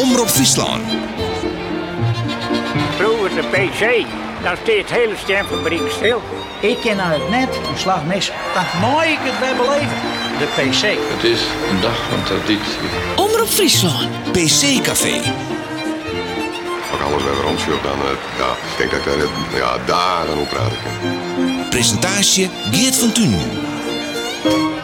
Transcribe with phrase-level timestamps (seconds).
[0.00, 0.82] Omroep Friesland.
[2.96, 4.06] Vroeger de PC,
[4.42, 6.22] dan steekt het hele stemfabriek stil.
[6.60, 8.32] Ik ken uit het net een slag mis.
[8.54, 9.96] Dan mooi ik het weer beleven.
[10.38, 10.82] De PC.
[11.14, 11.40] Het is
[11.70, 12.88] een dag van traditie.
[13.16, 14.08] Omroep Friesland.
[14.32, 15.16] PC Café.
[16.90, 20.38] Als alles weer rondzoekt, dan eh, ja, ik denk dat ik daar eh, ja, dagen
[20.38, 21.68] op praten kan.
[21.68, 24.79] Presentatie Geert van Tunen.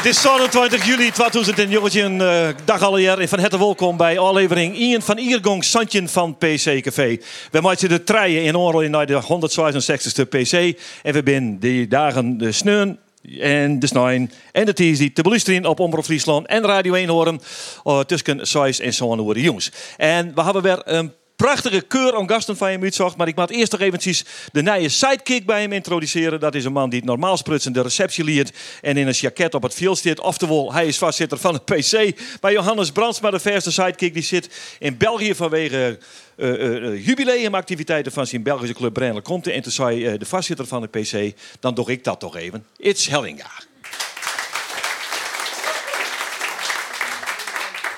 [0.00, 3.18] Het is 27 juli 2019, uh, dag alweer.
[3.18, 7.18] En van harte welkom bij aflevering Ian van Iergong Santje van PC Café.
[7.50, 10.78] We maken de treien in Orel naar de 166ste PC.
[11.02, 12.98] En we zijn die dagen de sneun
[13.40, 17.08] en de snijn en de teas die te beluisteren op Omroep Friesland en Radio 1
[17.08, 17.40] horen
[17.84, 19.72] uh, tussen 6 en 7 uur jongens.
[19.96, 23.16] En we hebben weer een prachtige keur om gasten van hem uitzocht.
[23.16, 26.40] Maar ik moet eerst nog eventjes de nieuwe sidekick bij hem introduceren.
[26.40, 28.52] Dat is een man die het normaal sprutsen de receptie leert.
[28.80, 30.20] En in een jacket op het veld zit.
[30.20, 32.20] Oftewel, hij is vastzitter van de PC.
[32.40, 35.98] Bij Johannes Brandsma, de verste sidekick, die zit in België vanwege...
[36.36, 39.46] Uh, uh, jubileumactiviteiten van zijn Belgische club Brennel komt.
[39.46, 42.66] En toen zei de vastzitter van de PC, dan doe ik dat toch even.
[42.76, 43.69] It's Hellinga.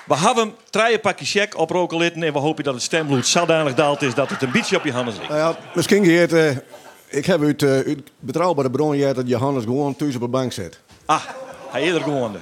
[0.04, 4.02] We hebben drie pakjes check op rokelitten en we hopen dat het stemloed zodanig daalt
[4.02, 5.28] is dat het een beetje op Johannes ligt.
[5.28, 6.50] Nou ja, misschien Geert, uh,
[7.08, 10.52] ik heb uit, uh, uit betrouwbare bron gehad dat Johannes gewoon thuis op de bank
[10.52, 10.80] zit.
[11.06, 11.22] Ah,
[11.70, 12.36] hij is er gewoon.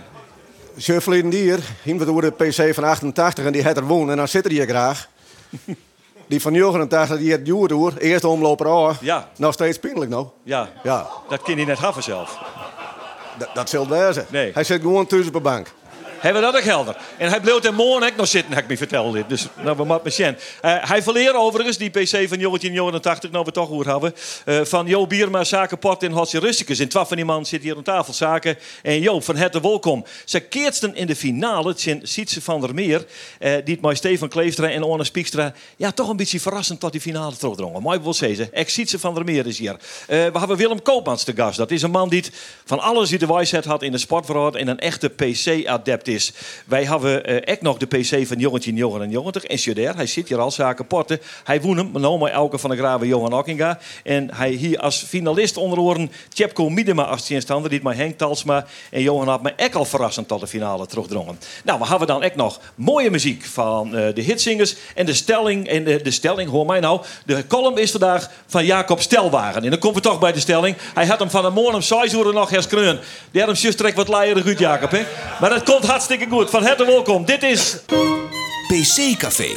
[0.76, 4.16] Verleden dier, hier we door de PC van 88 en die had er wonen en
[4.16, 5.08] dan zit er hier graag.
[6.26, 9.00] Die van 89, die het duur door, eerste omloper af.
[9.00, 9.28] Ja.
[9.36, 10.26] Nog steeds pijnlijk nou.
[10.42, 10.68] Ja.
[10.82, 11.06] Ja.
[11.28, 12.38] Dat kan hij net hebben zelf.
[13.38, 14.26] Dat, dat zult wezen.
[14.28, 14.50] Nee.
[14.54, 15.72] Hij zit gewoon thuis op de bank.
[16.20, 16.96] Hebben we dat ook helder.
[17.16, 19.28] En hij bleef er morgen nog zitten, heb ik me verteld dit.
[19.28, 20.36] Dus nou, we moeten zien.
[20.60, 24.14] Hij verleert overigens die PC van 1989, nou we toch goed hebben.
[24.44, 26.78] Uh, van Jo Bierma, Zakenport en Hotje Rusticus.
[26.78, 28.12] En twaalf van die man zit hier aan tafel.
[28.12, 30.04] Zaken en Joop van Hette welkom.
[30.24, 33.06] Ze keertsten in de finale, zijn Sietse van der Meer.
[33.38, 35.52] Die het met Stefan Kleefstra en Orne Spiekstra.
[35.76, 37.82] Ja, toch een beetje verrassend tot die finale terugdrongen.
[37.82, 38.52] Mooi wil zeggen.
[38.52, 39.76] Ex Sietse van der Meer is hier.
[40.06, 41.56] we hebben Willem Koopmans te gast.
[41.56, 42.24] Dat is een man die
[42.64, 44.56] van alles die de wijsheid had in de sportverhaal.
[44.56, 46.32] En een echte PC-adept is.
[46.66, 49.96] Wij hebben ook nog de PC van Jongetje Johan en Jongetig en Sjuder.
[49.96, 51.20] Hij zit hier al zaken porten.
[51.44, 53.78] Hij woont hem, nou maar Elke van de Graven Johan Ockinga.
[54.04, 57.70] En hij hier als finalist onder oren Tjepko Miedema als tegenstander.
[57.70, 61.38] Die met Henk Talsma en Johan had me ook al verrassend tot de finale terugdrongen.
[61.64, 64.76] Nou, we hebben dan ook nog mooie muziek van uh, de hitsingers.
[64.94, 67.00] En de stelling, en de, de stelling, hoor mij nou.
[67.24, 69.64] De column is vandaag van Jacob Stelwagen.
[69.64, 70.76] En dan komen we toch bij de stelling.
[70.94, 72.98] Hij had hem van de morgen om 6 uur nog herskreun.
[73.30, 74.90] Die had hem juist wat leierig uit, Jacob.
[74.90, 75.02] Hè?
[75.40, 76.50] Maar dat komt hartstikke goed.
[76.50, 77.24] Van harte welkom.
[77.24, 77.76] Dit is...
[78.68, 79.50] PC Café.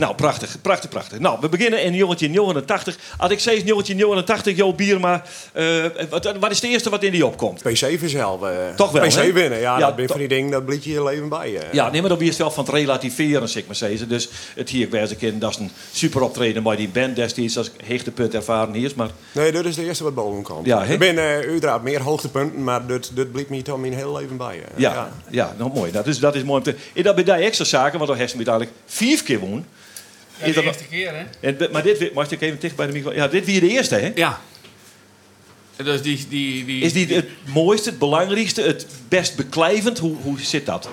[0.00, 1.18] Nou, prachtig, prachtig, prachtig.
[1.18, 2.96] Nou, we beginnen in 1989.
[3.18, 5.22] Als ik zeg 1989, Jo Bierma,
[5.54, 7.62] uh, wat, wat is het eerste wat in die opkomt?
[7.62, 8.42] PC vanzelf.
[8.42, 9.32] Uh, Toch wel, PC hè?
[9.32, 11.56] winnen, ja, Ja, dat ben van die dingen, dat bliet je je leven bij.
[11.56, 11.72] eh.
[11.72, 14.08] Ja, nee, maar dan is het wel van het relativeren, zeg maar zeggen.
[14.08, 17.56] Dus het hier wijs ik in, dat is een super optreden bij die band destijds
[17.56, 18.92] als heegtepunt ervaren hier.
[18.96, 20.66] Maar Nee, dat is de eerste wat boven komt.
[20.66, 24.36] Ja, zijn uh, uiteraard meer hoogtepunten, maar dat, dat bliet me toch mijn hele leven
[24.36, 24.56] bij.
[24.56, 24.78] eh.
[24.80, 25.54] ja, ja.
[25.58, 25.92] nou mooi.
[25.92, 26.74] Dat is, dat is mooi om te...
[26.94, 29.64] En dat bij die extra zaken, want dan heeft ze me dadelijk vier keer woon.
[30.40, 31.24] Ja, Is de dat- eerste keer, hè?
[31.48, 33.18] En, maar dit, mag ik even dicht bij de microfoon?
[33.18, 34.12] Ja, dit weer de eerste, hè?
[34.14, 34.40] Ja.
[35.76, 36.26] Dus die...
[36.28, 39.98] die, die Is die het mooiste, het belangrijkste, het best beklijvend?
[39.98, 40.88] Hoe, hoe zit dat?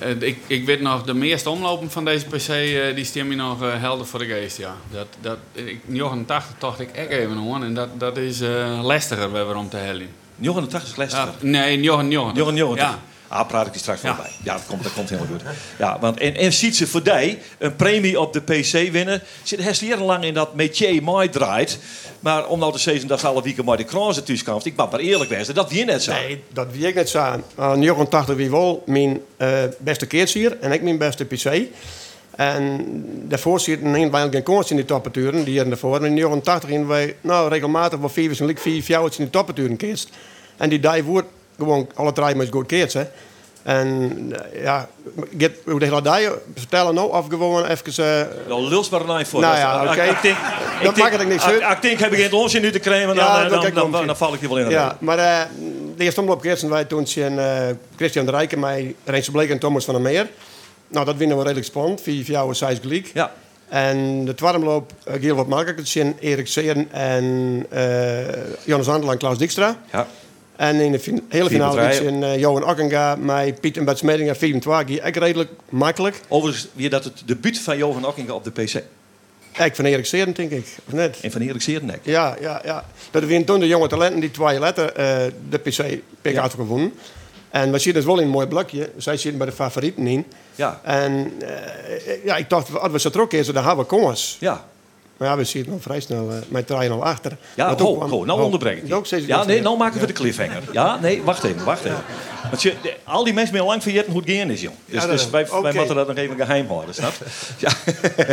[0.00, 3.36] eh, ik, ik weet nog, de meeste omlopen van deze PC, eh, die stem je
[3.36, 4.76] nog eh, helder voor de geest, ja.
[4.90, 9.32] Dat, dat, ik, 89 tocht ik echt even aan en dat, dat is eh lastiger
[9.32, 10.08] weer om te hellen.
[10.36, 11.28] 89 is Leicester.
[11.40, 12.36] Ja, nee, 89.
[12.36, 12.76] Johan Johan.
[12.76, 13.02] Ja.
[13.32, 14.14] Ah, praat ik die straks Ja.
[14.14, 14.32] voorbij.
[14.42, 15.42] Ja, dat komt, dat komt helemaal goed.
[15.78, 19.22] Ja, want, en, en ziet ze voor die een premie op de PC winnen.
[19.42, 21.78] Zit hij jarenlang in dat métier mooi draait.
[22.20, 24.66] Maar om nou te zeggen dat ze alle weken maar de kransen thuis komt.
[24.66, 26.12] Ik mag maar eerlijk wezen, dat wie net zo.
[26.12, 27.42] Nee, dat wie ik net zei.
[27.56, 29.48] Aan 89 wie wel mijn eh,
[29.78, 31.60] beste keertsier en ik mijn beste PC.
[32.36, 32.80] En
[33.28, 35.96] daarvoor zitten wij eigenlijk geen kans in die toppeturen, die jaren daarvoor.
[35.96, 39.76] En in 89 gingen wij nou, regelmatig wel vier, en vier fjouwers in die toppeturen
[39.76, 40.08] keerst.
[40.56, 41.28] En die die wordt
[41.58, 43.02] gewoon alle drie met goed keerts, hè.
[43.62, 44.10] En
[44.52, 44.88] eh, ja,
[45.38, 46.20] get, hoe de hele dag
[46.56, 48.28] vertellen nou of gewoon even...
[48.48, 49.40] Dan lulst maar een voor.
[49.40, 50.02] Nou ja, ik- oké.
[50.02, 50.36] Ik denk,
[50.82, 51.76] Dat maakt het niks ik- uit.
[51.76, 54.16] Ik denk, heb ik geen onzin nu te krijgen, dan, Ja, dan, dan, ik dan,
[54.16, 54.70] val ik je wel in.
[54.70, 55.40] Ja, maar eh,
[55.96, 57.38] de eerste omloop keertsen wij toen zien
[57.96, 60.28] Christian de Rijken, mij Rens Bleek en Thomas van der Meer.
[60.88, 63.10] Nou, dat winnen we redelijk spannend, vier voor jou en zes gelijk.
[63.14, 63.32] Ja.
[63.68, 67.66] En de tweede omloop uh, Giel wat makkelijker, zien Erik Seeren en
[68.64, 69.76] Jonas Andel en Klaus Dijkstra.
[69.92, 70.06] Ja.
[70.62, 74.34] En in de fin- hele finale zien uh, Johan Akkenga, mij Piet en Bert Smedinga,
[74.34, 76.20] 24, echt redelijk makkelijk.
[76.28, 78.74] Overigens, weer dat het debuut van Johan Ockinga op de PC.
[79.64, 80.66] Ik van Erik Seeren, denk ik.
[80.86, 81.18] Of net?
[81.22, 81.98] En van Erik Seernek.
[82.02, 82.84] Ja, ja, ja.
[83.10, 85.16] Dat waren toen de jonge talenten die twee letten eh,
[85.48, 86.92] de PC PK had gewonnen.
[87.50, 88.90] En we zitten dus wel in een mooi blokje.
[88.96, 90.26] Zij zitten bij de favorieten in.
[90.54, 90.80] Ja.
[90.82, 94.36] En eh, ja, ik dacht, als we terug is, dan hebben we kans.
[94.40, 94.64] Ja.
[95.22, 97.36] Maar ja, we zitten al vrij snel uh, met trein al achter.
[97.54, 98.86] Ja, ho, kwam- ho, nou ho, onderbreng ik.
[98.86, 98.94] je.
[98.94, 100.62] ook steeds- Ja, nee, nou maken we de cliffhanger.
[100.72, 102.02] Ja, nee, wacht even, wacht even.
[102.50, 102.74] Want je,
[103.04, 104.74] al die mensen meer lang vergeten hoe het gaan is, jong.
[104.86, 105.72] Dus, Ja, dus wij, wij oké.
[105.74, 107.24] moeten dat nog even geheim houden, snap je?
[107.58, 107.70] Ja.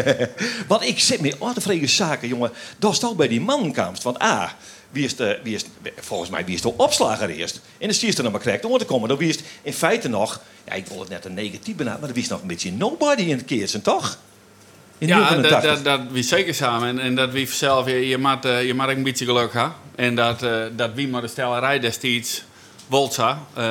[0.67, 2.51] Want ik zit me oh, de vrede zaken, jongen.
[2.79, 4.03] Dat is toch bij die mankamst.
[4.03, 4.55] Want A,
[4.89, 5.65] wie is de, wie is,
[5.99, 7.61] volgens mij wie is de opslager eerst?
[7.77, 9.09] En dan zie je er nog maar correct om te komen.
[9.09, 12.07] Dan wie is in feite nog, ja, ik wil het net een negatief benaderen, maar
[12.09, 14.17] dan wie is nog een beetje nobody in het keertje, toch?
[14.99, 15.61] Ja, dat, 89.
[15.61, 16.87] dat, dat wie zeker samen.
[16.87, 19.73] En, en dat wie zelf, je, je, moet, eh, je moet een beetje geluk hebben.
[19.95, 22.43] En dat, eh, dat wie maar de stellerij destijds
[22.87, 23.39] Wolza.
[23.53, 23.63] eh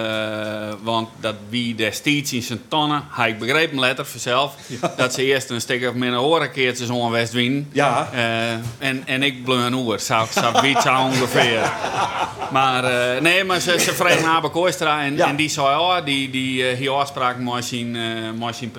[0.82, 4.54] want dat wie destijds in zijn tonnen, had ik begrepen letter vanzelf,
[4.96, 7.68] dat ze eerst een stuk of meer een horenkeertje zo'n West winnen.
[7.72, 8.08] Ja.
[8.78, 10.48] En, en ik bleef een oer, zou zo
[11.04, 11.70] ongeveer.
[12.52, 12.82] Maar
[13.22, 15.28] nee, maar ze, ze vregen Abe Kooistra en, Ja.
[15.28, 18.02] en die zei, oh, die, die uh, hier afspraak met zijn, eh
[18.46, 18.70] met zijn.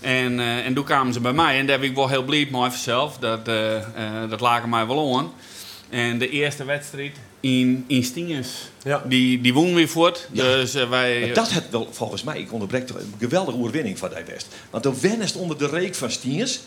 [0.00, 2.48] En, eh, en toen kwamen ze bij mij en daar ben ik wel heel blij
[2.50, 3.18] met mezelf.
[3.18, 3.82] Dat, eh eh,
[4.30, 5.32] dat lagen mij wel aan.
[5.90, 8.48] En de eerste wedstrijd in, in Stiens,
[8.84, 9.02] Ja.
[9.06, 10.28] die, die wonnen weer voort.
[10.32, 11.20] Dus wij...
[11.20, 14.46] Maar dat het wel, volgens mij, ik onderbrek toch, een geweldige oerwinning van die West.
[14.70, 16.60] Want dan wennest onder de reek van Stiers,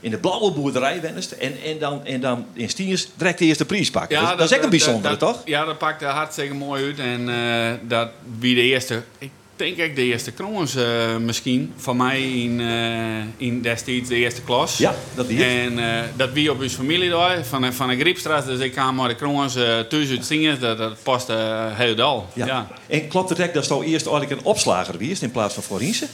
[0.00, 3.64] in de blauwe boerderij wennest, en, en, dan, en dan in Stiers direct de eerste
[3.64, 4.20] prijs pakken.
[4.20, 5.42] dat, dat is echt een bijzondere, dat- toch?
[5.44, 6.98] Ja, dat pakte hartstikke mooi uit.
[6.98, 8.08] En eh, dat
[8.38, 13.46] wie de eerste, ik denk ik de eerste kroons eh, misschien, van mij in, eh,
[13.46, 14.78] in destijds de eerste klas.
[14.78, 15.40] Ja, dat het.
[15.40, 18.46] En eh, dat wie op uw familie daar, van, van de Griepstraat.
[18.46, 19.52] Dus ik kwam maar de kroons
[19.88, 21.28] thuis uit zingen, dat, dat past
[21.72, 22.28] heel dal.
[22.32, 22.46] Ja.
[22.46, 22.68] ja.
[22.86, 26.06] En klopt het echt dat je eerst eigenlijk een opslager wist in plaats van Floriense?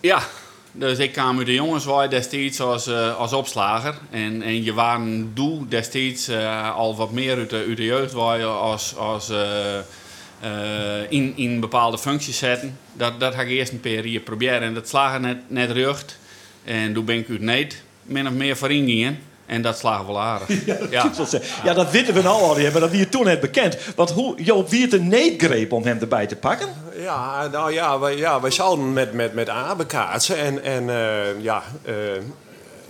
[0.00, 0.22] Ja,
[0.72, 2.88] dus ik kwam uit de jongenswaai destijds als,
[3.18, 3.94] als opslager.
[4.10, 6.30] En, en je waren doel destijds
[6.74, 9.30] al wat meer uit de, uit de jeugdwaai als, als
[10.40, 12.78] eh, in, in bepaalde functies zetten.
[12.92, 14.62] Dat, dat ga ik eerst een paar hier proberen.
[14.62, 16.18] En dat slagen net, net rucht.
[16.64, 19.18] En toen ben ik uit Neet min of meer voor ingegaan.
[19.46, 20.48] En dat slagen wel aardig.
[20.90, 21.10] Ja,
[21.64, 23.76] Ja, dat weten we nou al, maar dat wie je toen net bekend.
[23.96, 26.68] Want hoe, Joop, wie het een neetgreep om hem erbij te pakken?
[26.96, 30.36] Ja, nou ja, wij, ja, wij zouden met, met, met Abe kaatsen.
[30.38, 31.94] En, en eh, ja, eh,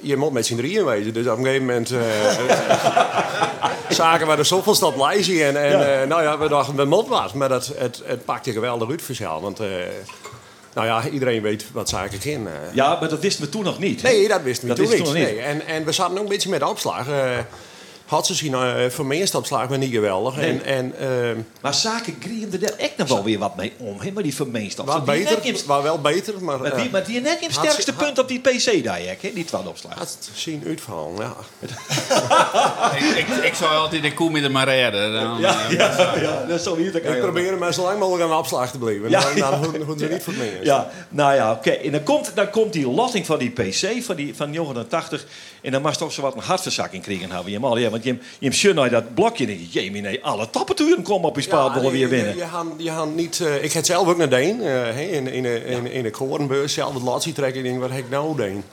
[0.01, 1.13] je moet met z'n drieën wezen.
[1.13, 1.99] Dus op een gegeven moment eh,
[3.95, 5.45] zagen we de zoveelstad lijstje.
[5.45, 6.01] En, en Ja.
[6.01, 7.35] eh, nou ja, we dachten, we moeten wat.
[7.35, 9.43] Maar dat, het, het pakte geweldig uit vanzelf.
[9.43, 9.67] Want eh,
[10.75, 12.47] nou ja, iedereen weet wat zaken kind.
[12.47, 12.53] eh.
[12.75, 14.03] Ja, maar dat wisten we toen nog niet.
[14.03, 15.25] Nee, dat wisten we Dat toen wisten niet.
[15.25, 15.41] nog Nee.
[15.43, 17.07] En, en we zaten ook een beetje met de opslag.
[18.11, 20.37] Eh had ze zien, uh, voor mij is de opslag maar niet geweldig.
[20.37, 20.51] Nee.
[20.51, 24.01] En, en eh, Maar zaken grieven er daar echt nog wel weer wat mee om,
[24.01, 24.87] hè, maar die vermeenstap.
[24.87, 26.35] wat Die net beter, in- maar wel beter.
[26.45, 29.33] Maar, Maar eh, die, maar die net het sterkste punt op die PC daar, hè,
[29.35, 29.95] die twaalf opslag.
[29.95, 31.35] had het zien uitvallen, ja.
[32.99, 35.13] ik, ik, ik zou altijd de koe met de maar redden.
[35.13, 38.25] Dan, eh, ja, ja, dat is zo hier te Ik probeer maar zo lang mogelijk
[38.25, 39.11] aan de opslag te blijven.
[39.11, 39.51] Ja, dan ja.
[39.51, 40.59] dan ze niet voor mij.
[40.63, 41.71] Ja, nou ja, oké.
[41.71, 45.25] En dan komt, dan komt die lotting van die PC, van die van 89.
[45.63, 47.31] En dan mag toch zo wat een hartverzakking krijgen.
[47.31, 50.25] Hebben, je, ja, want je, je hebt naar dat blokje en denk je, jee, nee,
[50.25, 52.33] alle tappeturen komen op je spaatbollen weer winnen.
[52.33, 54.63] Je, je, had- je niet, eh, ik had zelf ook naar Deen.
[54.63, 56.73] eh, in, in, in, in, de korenbeurs.
[56.73, 57.59] Zelf het latje trekken.
[57.65, 58.65] Ik denk, wat heb ik nou Deen?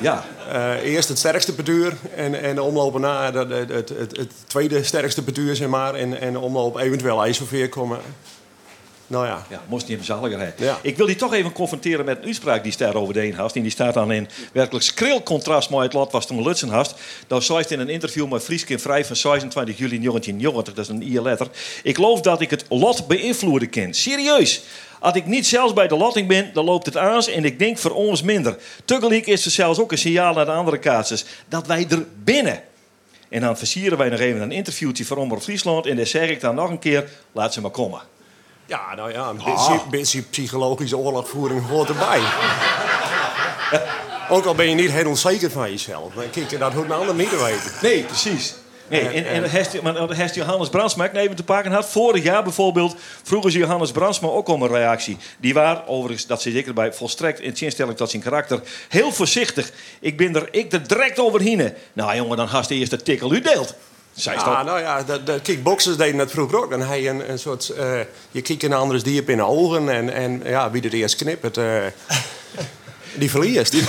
[0.00, 4.16] Ja, Eh, eerst het sterkste petuur en, en de omlopen na dat, het, het, het,
[4.16, 5.94] het tweede sterkste petuur, zeg maar.
[5.94, 7.98] En, en de omloop eventueel IJsselveer komen.
[9.10, 9.46] Nou ja.
[9.48, 10.78] ja moest niet zaliger Ja.
[10.82, 13.56] Ik wil die toch even confronteren met een uitspraak die daar over de hast.
[13.56, 16.94] En die staat dan in werkelijk skril contrast met het lot was toen Lutsen hast.
[17.26, 20.74] Dat zei in een interview met Frieske Vrij van 26 juli 1990.
[20.74, 21.48] Dat is een IE letter.
[21.82, 23.94] Ik geloof dat ik het lot beïnvloeden kan.
[23.94, 24.62] Serieus.
[24.98, 27.78] Als ik niet zelfs bij de lotting ben, dan loopt het aan en ik denk
[27.78, 28.56] voor ons minder.
[28.84, 32.62] Tegelijk is er zelfs ook een signaal naar de andere kaatsers dat wij er binnen.
[33.28, 35.86] En dan versieren wij nog even een interviewtje van Omroep Friesland.
[35.86, 38.00] En dan zeg ik dan nog een keer, laat ze maar komen.
[38.70, 42.20] Ja, nou ja, een beetje, beetje psychologische oorlogvoering hoort erbij.
[44.28, 46.14] Ook al ben je niet heel onzeker van jezelf.
[46.14, 47.72] Maar kijk, dat hoort een ander niet te weten.
[47.82, 48.54] Nee, precies.
[48.88, 51.86] Nee, en, en dan heeft Johannes Brandsma ik even te pakken had.
[51.86, 55.16] Vorig jaar bijvoorbeeld vroegen ze Johannes Brandsma ook om een reactie.
[55.38, 58.60] Die waren overigens, dat zit zeker bij, volstrekt in zinstelling tot zijn karakter.
[58.88, 59.72] Heel voorzichtig.
[60.00, 61.74] Ik ben er, ik er direct overheen.
[61.92, 63.74] Nou jongen, dan hast de eerste tikkel u deelt.
[64.20, 66.70] Zij is Ja, toch- nou ja, de, de kickboxers deden dat vroeger ook.
[66.70, 67.68] Dan had je een, een soort...
[67.68, 68.00] eh,
[68.30, 69.88] je kijkt een anders diep in de ogen.
[69.88, 71.64] En, en ja, wie het eerst knipt, het, eh,
[73.14, 73.74] die verliest.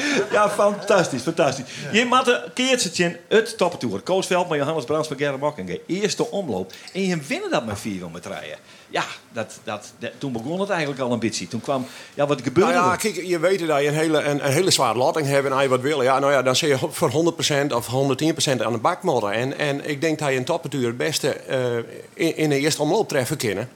[0.30, 1.64] Ja, fantastisch, fantastisch.
[1.92, 4.00] Je maakt een keertje in het toppentoer.
[4.00, 5.80] Koosveld met Johannes Brands met Gerrit.
[5.86, 6.72] Eerste omloop.
[6.92, 8.56] En je winnen dat met vier met rijden.
[8.88, 11.48] Ja, dat, dat, dat- toen begon het eigenlijk al een beetje.
[11.48, 14.44] Toen kwam, ja, wat gebeurde Nou ja, kijk, je weet dat je een hele, een,
[14.46, 16.68] een hele zware latting hebt en als je wat wil, ja, nou ja, dan zul
[16.68, 17.34] je voor
[17.70, 19.32] 100% of 110% aan de bak moeten.
[19.32, 21.76] En, en ik denk dat je een toppetuur het beste eh,
[22.14, 23.68] in, in de eerste omloop treffen kunnen.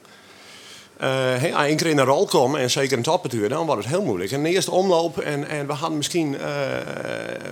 [1.04, 3.82] Eh, als je één keer in een rol komt, en zeker een toppetuur, dan wordt
[3.84, 4.30] het heel moeilijk.
[4.32, 6.46] En de eerste omloop, en, en we hadden misschien eh,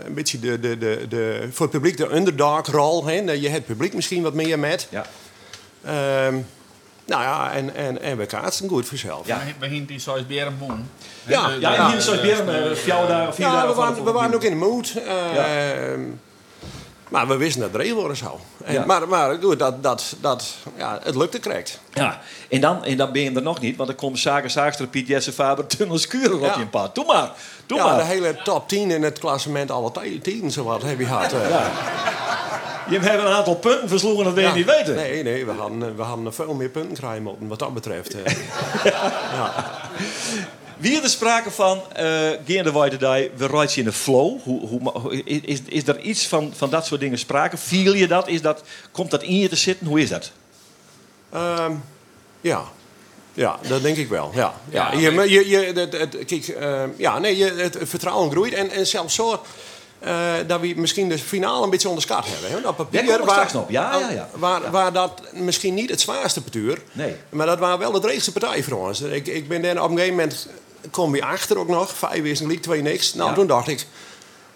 [0.07, 3.07] een beetje de, de, de, de, voor het publiek de underdog-rol.
[3.07, 3.13] hè.
[3.15, 4.89] Je hebt het publiek misschien wat meer met.
[4.91, 5.07] Ja.
[5.85, 6.35] Ehm,
[7.07, 9.27] nou ja, en, en, en we kaatsen goed vanzelf.
[9.27, 9.39] Ja.
[9.39, 10.89] We beginnen die zoals Berenboom.
[11.27, 14.03] Ja, Ja, de- is zoals weer een vier dagen, vier Ja, dagen we waren, de
[14.03, 14.13] we
[17.13, 18.33] Maar we wisten dat het regen worden zou.
[18.65, 18.85] En, Ja.
[18.87, 20.45] Maar, maar dat, dat, dat,
[20.77, 21.81] ja, het lukte correct.
[21.93, 24.87] Ja, en dan, en dan ben je er nog niet, want dan komt Zaken Zaagster,
[24.87, 26.55] Piet Jesse Faber, Tunnels Kuren op Ja.
[26.55, 26.95] je een pad.
[26.95, 27.31] Doe maar,
[27.67, 27.97] doe ja, maar.
[27.97, 31.33] de hele top 10 in het klassement alle tijden, zowat heb je gehad.
[31.33, 31.49] eh.
[31.51, 31.71] Ja.
[32.89, 34.55] Je hebt een aantal punten versloegen, dat wil je Ja.
[34.55, 34.95] niet weten.
[34.95, 38.15] Nee, nee, we hadden, eh, we hadden veel meer punten krijgen moeten, wat dat betreft.
[38.23, 38.33] eh.
[40.83, 44.41] Wie er sprake van, eh Geer de Weidedij, we rijden in de flow.
[44.43, 47.57] Hoe, hoe, is, is er iets van, van dat soort dingen sprake?
[47.57, 48.29] Viel je dat?
[48.29, 48.63] Is dat?
[48.91, 49.87] Komt dat in je te zitten?
[49.87, 50.31] Hoe is dat?
[51.33, 51.73] Ehm,
[52.41, 52.63] ja.
[53.35, 54.31] Ja, dat denk ik wel.
[54.35, 54.93] Ja, ja.
[54.93, 58.53] Ja, je, je, je, het, het, kijk, ehm, ja, nee, je, het, vertrouwen groeit.
[58.53, 59.43] En, en zelfs zo
[59.99, 62.63] eh, dat we misschien de finale een beetje onderschat hebben.
[62.63, 62.69] Hè?
[62.69, 63.71] Op papier, komen we straks nog.
[63.71, 64.29] Ja, ja, ja.
[64.35, 67.17] Waar, waar dat misschien niet het zwaarste betuur, Nee.
[67.29, 69.01] maar dat waren wel de dreigste partij voor ons.
[69.01, 70.49] Ik, ik ben dan op een gegeven moment,
[70.91, 73.15] kom je achter ook nog, vijf is een league, twee niks.
[73.15, 73.35] Nou, Ja.
[73.35, 73.87] toen dacht ik,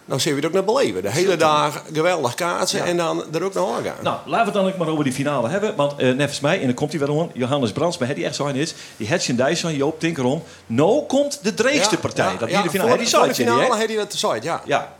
[0.05, 1.03] nou zullen we het ook naar beleven.
[1.03, 3.95] De hele dag geweldig kaatsen en dan er ook naar gaan.
[4.03, 5.77] Nou, laten we het dan ook maar over die finale hebben.
[5.77, 8.25] Want eh nevens mij, en dan komt hij weer om, Johannes Brands, maar hij die
[8.27, 10.43] echt zo is, die Hetjen Dijsson, Joop Tinkerom.
[10.67, 12.37] Nou komt de dreigste partij.
[12.39, 12.89] dat hier de finale.
[12.89, 13.69] Voor, die zei de finale hè?
[13.69, 14.63] had hij dat ja.
[14.65, 14.95] Ja.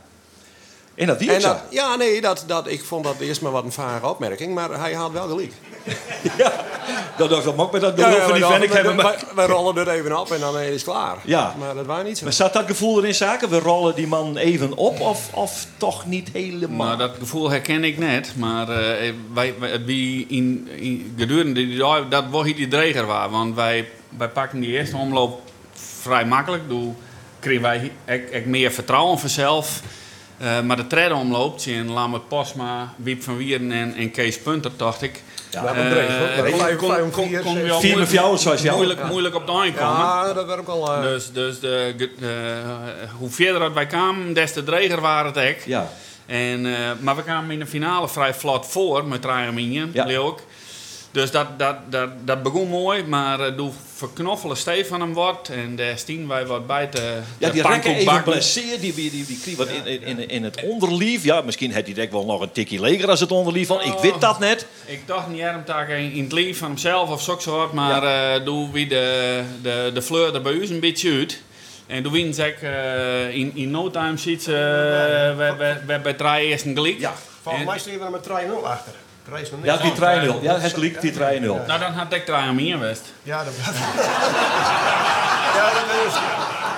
[0.97, 1.47] En dat die En ook zo.
[1.47, 4.69] dat, ja, nee, dat, dat, ik vond dat eerst maar wat een vage opmerking, maar
[4.79, 5.51] hij had wel gelijk.
[6.37, 6.51] Ja.
[7.17, 8.63] Dat dacht ik ook met dat Ja, ja, van die we, vent.
[8.63, 8.97] Ik heb we, hem...
[8.97, 11.17] we- we rollen er even op en dan is het klaar.
[11.23, 11.55] Ja.
[11.59, 12.23] Maar dat was niet zo.
[12.23, 13.49] Maar zat dat gevoel er in zaken?
[13.49, 16.85] We rollen die man even op of, of toch niet helemaal?
[16.87, 18.33] Nou, dat gevoel herken ik net.
[18.35, 23.29] Maar eh, wij, wij, wie in, in gedurende die dag, dat was die dreger waar.
[23.29, 25.41] Want wij, wij pakken die eerste omloop
[26.01, 26.69] vrij makkelijk.
[26.69, 26.93] Doe,
[27.39, 29.81] kregen wij ek, ek meer vertrouwen vanzelf.
[30.37, 34.71] Eh, maar de tweede omloop, in Lambert Posma, Wiep van Wieren en, en Kees Punter,
[34.77, 35.23] dacht ik.
[36.49, 36.87] Kon- vijf, kon-
[37.79, 38.75] vier, met jou, zoals jou.
[38.75, 39.05] Moeilijk, Ja.
[39.07, 39.97] moeilijk op de eind komen.
[39.97, 40.93] Ja, dat werd ook al...
[40.93, 42.09] eh, Dus, dus de, de-
[43.17, 45.63] hoe verder dat wij kwamen, des te dreger waren het ek.
[45.65, 45.89] Ja.
[46.25, 50.05] En, eh, maar we kwamen in de finale vrij vlot voor met Rajaminje, Ja.
[51.17, 55.49] Dus dat, dat, dat, dat begon mooi, maar uh, doe verknoffelen Stefan hem wat.
[55.51, 58.31] En daar stien wij wat bij te Ja, die rekken even bakken.
[58.31, 61.23] blesseerd, die, die, die, die kreeg wat in, in, in het onderlief.
[61.23, 63.81] Ja, misschien had hij denk wel nog een tikje leger als het onderlief van.
[63.81, 64.65] Ik weet dat net.
[64.85, 68.45] Ik dacht niet taak in in het lief van hemzelf of zo soort, maar eh
[68.45, 71.41] doe wie de, de, de fleur er bij u een beetje uit.
[71.87, 75.99] En toen wien zeg eh, in, in no time ziet ze uh, we, we, we
[75.99, 76.99] bij drie eerst een gelijk.
[76.99, 77.13] Ja.
[77.41, 78.93] Volgens En- mij steken we er met 3-0 achter.
[79.63, 80.41] Ja, die 3-0.
[80.41, 81.17] Ja, het gelijk, die 3-0.
[81.17, 83.03] Nou, dan had ik drie aan meer geweest.
[83.23, 83.53] Ja, dat
[85.57, 86.13] Ja, dat is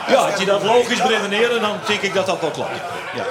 [0.08, 2.70] Ja, als je dat logisch redeneren, dan denk ik dat dat wel klopt.
[3.16, 3.24] Ja,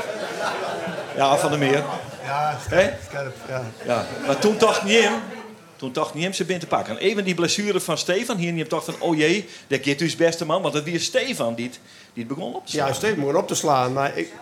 [1.16, 1.82] ja van der Meer.
[2.24, 3.00] Ja, scherp.
[3.48, 3.62] Ja.
[3.84, 4.04] Ja.
[4.26, 5.08] Maar toen dacht niet
[5.78, 6.98] toen dacht niet hem ze binnen te pakken.
[6.98, 10.16] En even die blessure van Stefan, hier niet dacht van, oh jee, dat keert dus
[10.16, 10.62] beste man.
[10.62, 11.80] Want het weer Stefan die het,
[12.12, 12.94] die het begon op te slaan.
[13.00, 13.92] Ja, moet op te slaan.
[13.92, 14.32] Maar ik,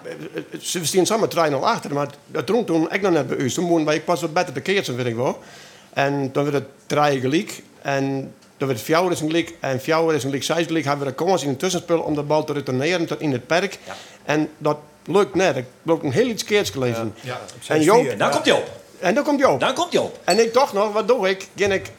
[0.60, 1.94] ze staan samen 3-0 achter.
[1.94, 3.50] Maar dat toen, toen ik nog net bij u.
[3.50, 5.38] Toen moesten wij pas wat beter te keertje, vind ik wel.
[5.92, 7.62] En toen werd het 3 gelijk.
[7.82, 9.54] En toen werd Fjouwer is een gelijk.
[9.60, 10.44] En Fjouwer is een gelijk.
[10.44, 10.84] Zij is gelijk.
[10.84, 13.46] Hebben we de kans in een tussenspel om de bal te retourneren tot in het
[13.46, 13.78] perk.
[14.24, 15.56] En dat lukt net.
[15.56, 17.14] Ik heb ook een heel iets keerts gelezen.
[17.68, 18.75] en Joop, En dan komt hij op.
[18.98, 19.60] en dan komt Joop.
[19.60, 20.18] Dan komt hij op.
[20.24, 21.48] En ik dacht nog, wat doe ik?
[21.56, 21.90] Ging ik,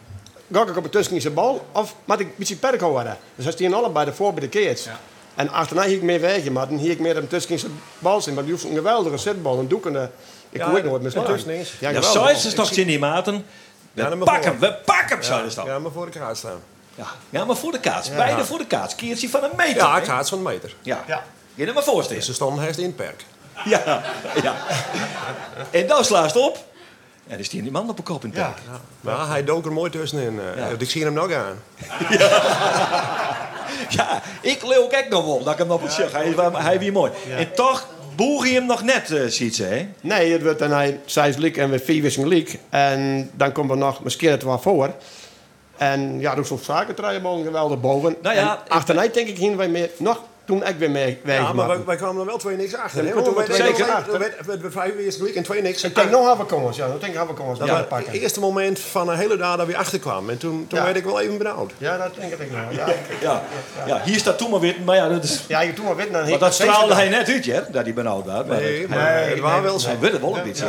[0.52, 3.18] ga ik op een tussenische bal of moet ik een beetje perk houden?
[3.36, 4.88] Dus hij staan allebei de voor bij de keerts.
[5.36, 7.68] En achterna hier ik meer weg, maar dan hier ik meer een tussenische
[8.00, 8.34] bal zien.
[8.34, 10.10] Maar die hoeft een geweldige setbal, een doekende.
[10.50, 11.74] Ik Ja, hoor nooit meer een tussenis.
[11.80, 13.46] Ja, Ja, zo is het nog in die maten.
[13.94, 15.66] We Ja, pakken hem, we pakken hem, zouden ze dan.
[15.66, 16.60] Ja, maar voor de kaart staan.
[16.96, 17.06] Ja.
[17.30, 18.10] ja, maar voor de kaats.
[18.16, 18.96] Beide voor de kaats.
[18.96, 19.76] Keertje van een meter.
[19.76, 20.76] Ja, ga het zo'n meter.
[20.82, 21.04] Ja.
[21.08, 21.24] Ja.
[21.56, 22.24] Je er maar voorstellen.
[22.24, 23.26] Ze stonden in het perk.
[23.66, 24.04] Ja,
[24.44, 24.56] ja.
[25.72, 26.36] En dan slaat het
[27.28, 28.46] En dan stiert die man op een kop in het Ja.
[28.66, 28.80] perk.
[29.02, 30.40] Maar hij dook er mooi tussenin.
[30.40, 30.58] eh.
[30.58, 30.68] Ja.
[30.78, 31.56] Ik zie hem nog aan.
[33.90, 36.12] Ja, ik leeuw ook nog wel dat ik hem op het zeg.
[36.12, 37.12] Hij, hij weer mooi.
[37.38, 39.88] En toch boeg hij hem nog net, eh, ziet ze, hè?
[40.02, 42.60] Nee, het wordt dan hij zes leek en we vier wissing leek.
[42.70, 44.92] En dan komen we nog misschien het wel voor.
[45.78, 48.16] En ja, dus op zaken draaien we geweldig boven.
[48.22, 51.20] Nou ja, en achterna denk ik hier wij meer nog toen ik weer mee.
[51.26, 53.04] Ja, maar wij, wij kwamen er wel twee niks achter.
[53.04, 53.16] Ja, hè?
[53.16, 54.20] we Want kwamen we- er we- twee we- niks achter.
[54.20, 55.84] we- we- we- vijf eerste gelijk en twee niks.
[55.84, 56.86] Ik denk nog hebben komens, ja.
[56.86, 57.60] Ik denk hebben komens.
[57.60, 60.32] Dat Dat ja, was het eerste moment van een hele dag dat we achterkwamen.
[60.32, 60.86] En toen, toen Ja.
[60.86, 61.72] werd ik wel even benauwd.
[61.78, 62.60] Ja, dat denk ik nog.
[62.72, 62.86] Ja,
[63.22, 63.44] Ja,
[63.88, 65.44] ja hier staat toen maar weer, maar ja, dat is...
[65.48, 68.26] ja je toen maar wit Maar dat straalde hij net uit, hè, dat hij benauwd
[68.26, 68.46] was.
[68.46, 69.88] Maar Nee, het- maar hij, het was wel zo.
[69.88, 70.66] hij wilde wel een beetje.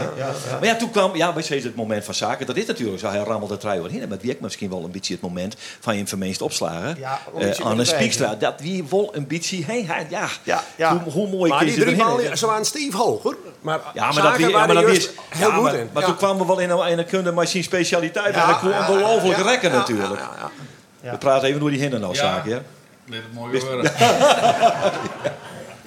[0.51, 2.47] Maar ja, toen kwam, ja, we zeiden het moment van zaken.
[2.47, 3.09] Dat is natuurlijk zo.
[3.09, 4.09] Hij rammelde trui heen.
[4.09, 6.97] Maar wie ik misschien wel een beetje het moment van je vermeest opslagen.
[6.99, 7.87] Ja, Eh, aan een.
[7.87, 8.35] Spiekstra.
[8.35, 10.29] Dat wie wel een beetje, hij, ja.
[10.43, 10.99] Ja, ja.
[10.99, 13.37] Hoe, hoe mooi Maar kun die je drie ballen, ze waren Steve hoger.
[13.61, 15.91] Maar, Ja, maar zaken dat, wie, ja, maar dat is heel ja, goed maar, in.
[15.93, 16.09] maar Ja.
[16.09, 18.35] toen kwamen we wel in een, in een kunde machine specialiteit.
[18.35, 20.21] Ja, en dat kon ongelooflijk ja, rekken ja, natuurlijk.
[20.21, 20.51] ja, ja,
[21.01, 21.11] ja.
[21.11, 22.61] We praten even door die hinder nou zaken, ja.
[23.05, 23.93] Dit het mooi gebeuren.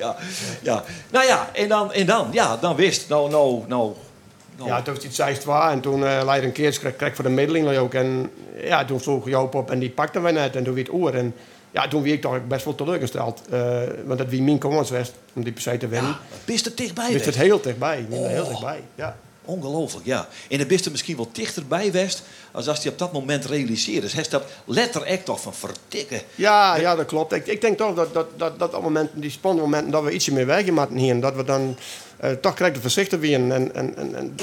[0.01, 0.15] Ja,
[0.61, 0.83] ja.
[1.11, 3.09] Nou ja, en dan, en dan, ja, dan wist.
[3.09, 3.93] Nou, nou, nou.
[4.57, 4.69] nou.
[4.69, 7.29] Ja, toen was het 6 en toen uh, leidde een keer kreeg kreeg voor de
[7.29, 7.93] middeling ook.
[7.93, 8.31] En
[8.63, 11.13] ja, toen vroeg Joop op en die pakte wij net en toen weer het oor.
[11.13, 11.35] En
[11.71, 13.41] ja, toen werd ik toch best wel teleurgesteld.
[13.53, 16.15] Uh, want dat wie kans was om die per se te winnen.
[16.45, 18.05] Bist er dichtbij Wist het heel dichtbij.
[18.09, 18.27] Oh.
[18.27, 18.49] Heel Oh.
[18.49, 19.17] dichtbij, ja.
[19.51, 20.27] Ongelooflijk, ja.
[20.49, 22.23] En dan bist er misschien wel dichterbij West...
[22.51, 24.01] als als hij op dat moment realiseert.
[24.01, 26.21] Dus hij staat letterlijk toch van verdikken.
[26.35, 27.33] Ja, ja, dat klopt.
[27.33, 30.11] Ik, ik denk toch dat, dat, dat, dat op momenten, die spannende momenten, dat we
[30.11, 31.11] ietsje meer wegmaken hier.
[31.13, 31.77] En dat we dan
[32.23, 33.33] uh, toch correct voorzichtig weer.
[33.33, 34.35] En, en, en, en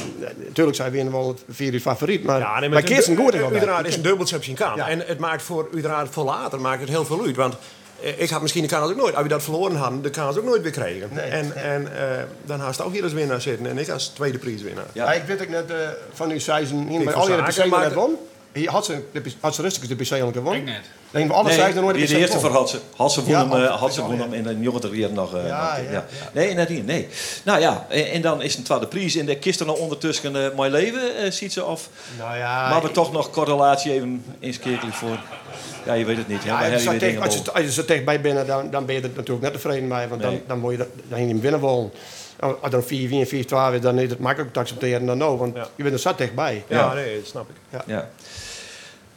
[0.46, 2.24] natuurlijk zijn we wel het vier uur favoriet.
[2.24, 4.56] Maar, Ja, nee, maar het- Kirsten goed is wel Uiteraard is een dubbeltje op zijn
[4.56, 4.76] kant.
[4.76, 4.88] Ja.
[4.88, 7.36] En het maakt voor uiteraard voor later maakt het heel veel uit.
[7.36, 7.58] Want eh,
[8.00, 10.44] ik had misschien de kans ook nooit, als we dat verloren hadden, de kans ook
[10.44, 11.08] nooit weer kregen.
[11.12, 11.64] Nee, en nee.
[11.64, 14.86] en eh, dan haast ook hier als winnaar zitten en ik als tweede prijswinnaar.
[14.92, 15.04] Ja.
[15.04, 15.76] Ja, ik weet ook net uh,
[16.12, 18.16] van uw seizoen hier bij van al zaken, PC's maar net de- won.
[18.58, 20.54] Hier had ze, de, had ze rustig de PC al gewonnen.
[20.60, 20.80] Ik net.
[21.10, 22.58] Denk we alle Nee, nooit de de eerste voor won.
[22.58, 22.78] Hadse.
[22.96, 24.22] Hadse won Ja, hem, eh, Hadse, Hadse ja, ja.
[24.22, 25.34] hem in de jongen jaar nog.
[25.36, 26.06] eh, Ja, nog, ja, ja.
[26.32, 27.08] Nee, net hier, nee.
[27.44, 29.16] Nou ja, en, en dan is een tweede prijs.
[29.16, 31.64] En de kist er nou ondertussen uh, mooi leven, eh, ziet ze?
[31.64, 31.88] Of
[32.18, 35.18] Nou ja, maar we toch nog correlatie even inskekelen voor...
[35.86, 36.42] Ja, je weet het niet.
[36.44, 37.70] hè, Ja, maar als, je tegen- als, je, als je
[38.20, 40.06] bent, dan, dan ben je er natuurlijk net tevreden mee.
[40.08, 40.30] Want Nee.
[40.30, 41.92] dan, dan moet je dat- dan niet winnen willen.
[42.60, 45.38] Als er 4 4 4 12 is, dan is het makkelijk te accepteren dan nou.
[45.38, 45.66] Want Ja.
[45.76, 46.64] je bent er zo dichtbij.
[46.68, 46.92] Ja, Ja.
[46.94, 47.54] nee, dat snap ik.
[47.70, 47.80] wel.
[47.86, 48.08] Ja.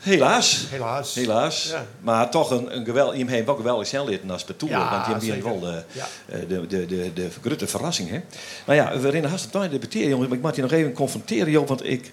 [0.01, 0.65] Helaas.
[0.69, 1.15] Helaas.
[1.15, 1.67] Helaas.
[1.71, 1.85] Ja.
[1.99, 4.69] Maar toch een, een geweld, je heeft wel geweldig snel als betoel.
[4.69, 6.07] Ja, want die hebben wel de, Ja.
[6.25, 8.09] eh, de, de, de, de grote verrassing.
[8.09, 8.19] Hè?
[8.65, 10.27] Nou ja, we rennen haast op tijd debatteren, jongens.
[10.27, 11.67] Maar ik moet je nog even confronteren, joh.
[11.67, 12.11] Want ik,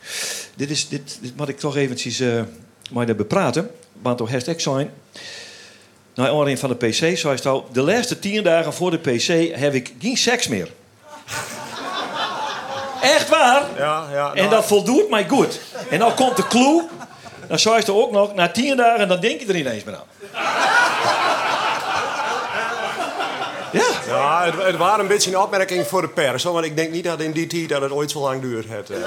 [0.55, 2.41] dit, is, dit, dit moet ik toch eventjes eh
[2.91, 3.71] maar bepraten.
[4.03, 4.91] Want toch hashtag zijn.
[6.15, 7.69] Nou, aanleiding van de PC, zoals het al.
[7.73, 10.69] De laatste tien dagen voor de PC heb ik geen seks meer.
[13.03, 13.63] Echt waar?
[13.77, 15.61] Ja, ja, En nou, dat voldoet mij goed.
[15.91, 16.83] En dan komt de clue.
[17.49, 20.07] Dan je er ook nog, na tien dagen, dan denk je er ineens meer aan.
[23.73, 26.43] Ja, ja, het, het waren een beetje een opmerking voor de pers.
[26.43, 28.69] Want ik denk niet dat in die tijd dat het ooit zo lang duurt.
[28.69, 28.99] Het, eh.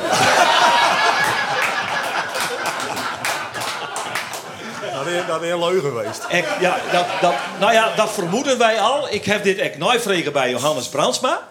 [4.94, 6.26] dat, is, dat is een leugen geweest.
[6.30, 9.14] ik, ja dat, dat, nou ja, dat vermoeden wij al.
[9.14, 11.48] Ik heb dit echt nooit vregen bij Johannes Brandsma.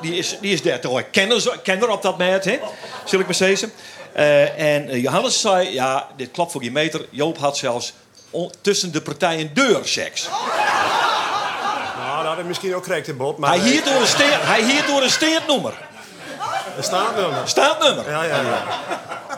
[0.00, 2.58] Die is, die is daar toch kenner, kenner op dat moment, hè?
[3.04, 3.72] Zul ik maar zeggen.
[4.16, 7.06] Eh, en eh, Johannes zei, ja, dit klopt voor geen meter.
[7.10, 7.94] Joop had zelfs
[8.60, 10.28] tussen de partijen deurseks.
[11.98, 13.38] Nou, dat is misschien ook correct in bod.
[13.38, 15.74] Maar Hij eh, hier door een, steer, hij hier door een steernummer.
[16.76, 17.40] er staat nummer.
[17.44, 18.10] Staatnummer.
[18.10, 18.64] Ja, ja, ja.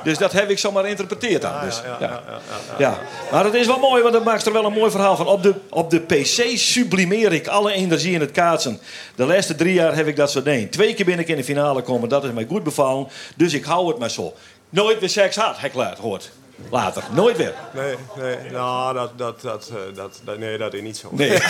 [0.03, 1.65] Dus dat heb ik zomaar interpreteerd aan.
[1.67, 2.99] Dus, ja, ja, ja, ja, Ja.
[3.31, 5.27] Maar het is wel mooi, want dat maakt er wel een mooi verhaal van.
[5.27, 8.81] Op de, op de PC sublimeer ik alle energie in het kaatsen.
[9.15, 10.73] De laatste drie jaar heb ik dat zo deed.
[10.73, 13.09] Twee keer ben ik in de finale komen, dat is mij goed bevallen.
[13.37, 14.35] Dus ik hou het maar zo.
[14.71, 16.31] Nooit weer seks had, heb ik laat gehoord.
[16.71, 17.55] Later, nooit weer.
[17.75, 21.09] Nee, nee, nou, dat, dat, dat, eh, dat, dat, nee, dat is niet zo.
[21.13, 21.39] Nee.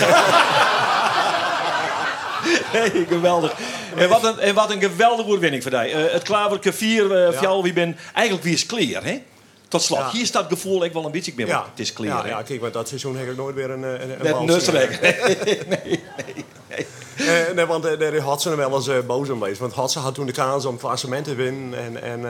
[2.73, 3.53] Nee, geweldig.
[3.95, 5.89] En wat een, en wat een geweldige overwinning voor jou.
[5.89, 9.21] Eh, het klaverke 4 uh, voor jou, wie ben eigenlijk wie is clear, hè?
[9.69, 10.09] Tot slot, Ja.
[10.11, 11.47] hier staat het gevoel ik wel een beetje meer.
[11.47, 12.27] Ja, Het is clear.
[12.27, 14.71] Ja, ja, kijk, want dat seizoen heb ik nooit weer een, eh, een, een Net
[15.01, 15.99] nee, nee,
[16.67, 16.87] nee.
[17.15, 19.59] Eh, nee, want daar is Hudson wel eens boos om geweest.
[19.59, 21.79] Want Hudson had toen de kans om klassement te winnen.
[21.79, 22.21] En, en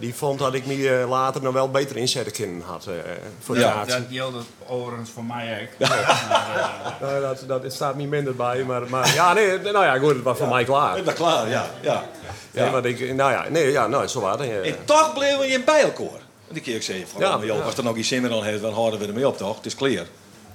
[0.00, 2.86] die vond dat ik me eh, later nog wel beter inzetten had.
[2.86, 2.94] eh,
[3.40, 3.84] voor de Ja.
[3.84, 5.88] Dat geldt overigens voor mij ook.
[7.00, 8.64] Nou, dat, dat staat niet minder bij.
[8.64, 10.98] Maar, maar ja, nee, nou ja, goed, het was voor mij klaar.
[10.98, 11.66] Ik ben klaar, ja.
[11.80, 12.04] ja.
[12.50, 14.68] Nee, maar ik, nou ja, nee, ja, nou, zo eh.
[14.68, 16.20] En toch bleven je bij elkaar.
[16.48, 17.62] En die keer ik zei, van, Ja, ja, joh, ja.
[17.62, 19.56] als er nog iets zin meer aan heeft, dan houden we ermee op, toch?
[19.56, 20.06] Het is clear.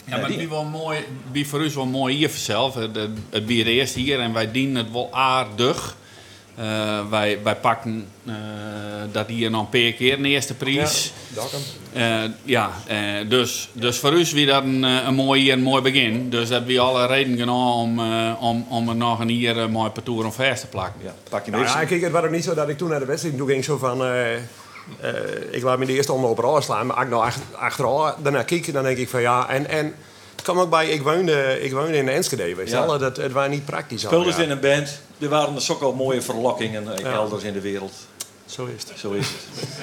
[0.06, 2.74] Ja, maar die- het is wel mooi, wie voor ons wel mooi hier vanzelf.
[2.76, 5.96] Het, het, het bier eerst hier en wij dienen het wel aardig.
[6.58, 8.34] Eh, wij, wij pakken eh,
[9.12, 11.14] dat hier nog een paar keer de eerste prijs.
[11.94, 12.98] Eh, ja, eh,
[13.30, 16.30] dus, dus voor ons weer dat een, eh, een mooi, een mooi begin.
[16.30, 18.00] Dus dat we alle reden genomen om,
[18.40, 21.02] om, om er nog een hier een mooi parcours om vast te plakken.
[21.04, 23.00] Ja, pak je Nou ja, kijk, het was ook niet zo dat ik toen naar
[23.00, 24.04] de wedstrijd toe ging zo van...
[24.04, 24.40] eh, eh,
[25.52, 28.74] ik laat me de eerste eruit slaan, maar als ik nou ach- achteraf daarna kijk,
[28.74, 29.50] dan denk ik van ja...
[29.50, 29.94] En, en
[30.36, 32.86] Het kwam ook bij, ik woonde, ik woonde in Enschede, weet je Ja.
[32.86, 32.98] wel.
[33.00, 34.02] Dat, het was niet praktisch.
[34.02, 35.02] Ze allemaal, in een band.
[35.20, 37.12] Er waren er ook al mooie verlokkingen eh, Ja.
[37.14, 37.94] elders in de wereld.
[38.18, 38.54] ja.
[38.54, 39.00] Zo is het.
[39.00, 39.46] Zo is het.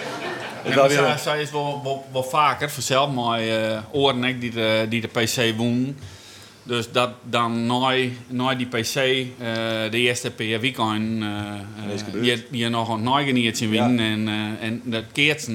[0.64, 4.40] Ja, maar was weer zij, is wel, wel, wel vaker, vanzelf maar eh oren ik
[4.40, 5.96] die de, die de PC woon.
[6.62, 9.24] Dus dat dan nooit, nooit die PC, eh,
[9.90, 11.22] de eerste per weekend,
[12.02, 12.24] gebeurd.
[12.24, 13.02] die, die nog een
[13.56, 13.86] zien Ja.
[13.86, 14.06] winnen.
[14.26, 14.28] En,
[14.60, 15.48] eh, en dat keert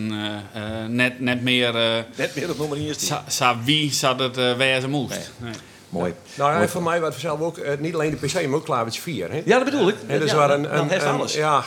[0.87, 4.53] net, net meer, eh Net meer op nummer 1 sa, sa wie zat het eh
[4.57, 5.31] wezen moest.
[5.37, 5.51] Nee.
[5.89, 6.13] Mooi.
[6.35, 6.69] Nou, ja, Mooi.
[6.69, 9.31] voor mij was het zelf ook eh, niet alleen de PC, maar ook Klavertje 4.
[9.31, 9.41] Hè?
[9.45, 9.95] Ja, dat bedoel ik.
[10.07, 11.33] En dus ja, waren dan- een, dan een, heeft een- alles.
[11.33, 11.63] ja,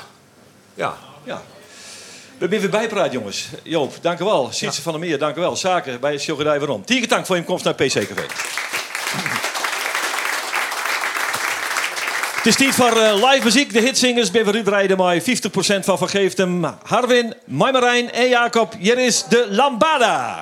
[0.74, 0.94] ja.
[1.24, 1.42] Ja.
[2.38, 3.48] We zijn weer bijpraat, jongens.
[3.62, 4.48] Joop, dank u wel.
[4.52, 5.56] Sietse van der Meer, dank u wel.
[5.56, 6.84] Zaken bij Sjogedij waarom.
[6.84, 8.26] Tieke dank voor je komst naar PC Café.
[12.36, 13.72] Het is tijd voor eh, live muziek.
[13.72, 15.22] De hitsingers ben rijden maar 50%
[15.80, 16.64] van vergeeft hem.
[16.82, 18.74] Harwin, Marijn en Jacob.
[18.78, 20.38] Hier is de Lambada.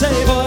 [0.00, 0.39] save us.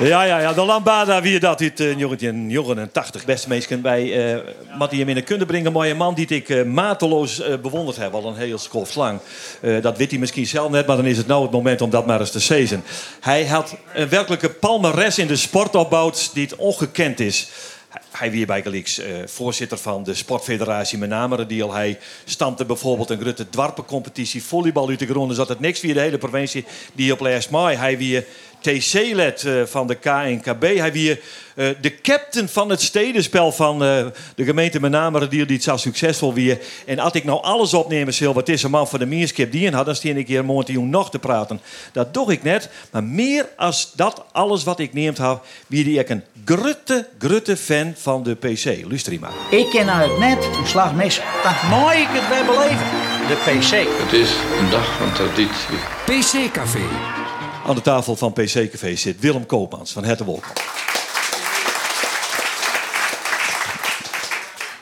[0.00, 0.52] Ja, ja, ja.
[0.52, 3.24] De Lambada, wie dat uit uh, 1980.
[3.24, 4.04] Beste mensen, bij
[4.80, 5.66] uh, in de kunde brengen.
[5.66, 8.12] Een mooie man die ik uh, mateloos uh, bewonderd heb.
[8.12, 9.20] Al een heel skof lang.
[9.60, 11.90] Uh, dat weet hij misschien zelf net, maar dan is het nou het moment om
[11.90, 12.84] dat maar eens te sezen.
[13.20, 17.48] Hij had een werkelijke palmares in de sport opbouwd die het ongekend is.
[18.10, 18.82] Hij weer bij uh,
[19.26, 21.46] voorzitter van de Sportfederatie met name.
[21.46, 25.36] Die al hij stampte bijvoorbeeld een grote dwarpencompetitie volleybal uit de grond.
[25.36, 27.76] Dus het niks via de hele provincie die op laatst mei.
[27.76, 28.24] Hij weer
[28.60, 30.62] TC-led uh, van de KNKB.
[30.62, 31.20] Hij weer
[31.54, 35.28] uh, de captain van het stedenspel van uh, de gemeente met name.
[35.28, 36.58] Die het zo succesvol weer.
[36.86, 39.66] En als ik nou alles opnemen, Sil, wat is een man van de Meerskip die
[39.66, 41.60] in had, dan steen ik hier morgen nog te praten.
[41.92, 42.68] Dat doe ik net.
[42.90, 47.56] Maar meer als dat alles wat ik neemt heb, wie die ik een grutte, grutte
[47.56, 48.64] fan van de PC.
[48.88, 49.32] Luister maar.
[49.50, 51.20] Ik ken uit het net een slag mis.
[51.42, 52.86] Dan mooi ik het weer beleven.
[53.28, 54.02] De PC.
[54.02, 55.78] Het is een dag van traditie.
[56.04, 57.19] PC Café.
[57.66, 60.44] Aan de tafel van PC Café zit Willem Koopmans van Het Wolk.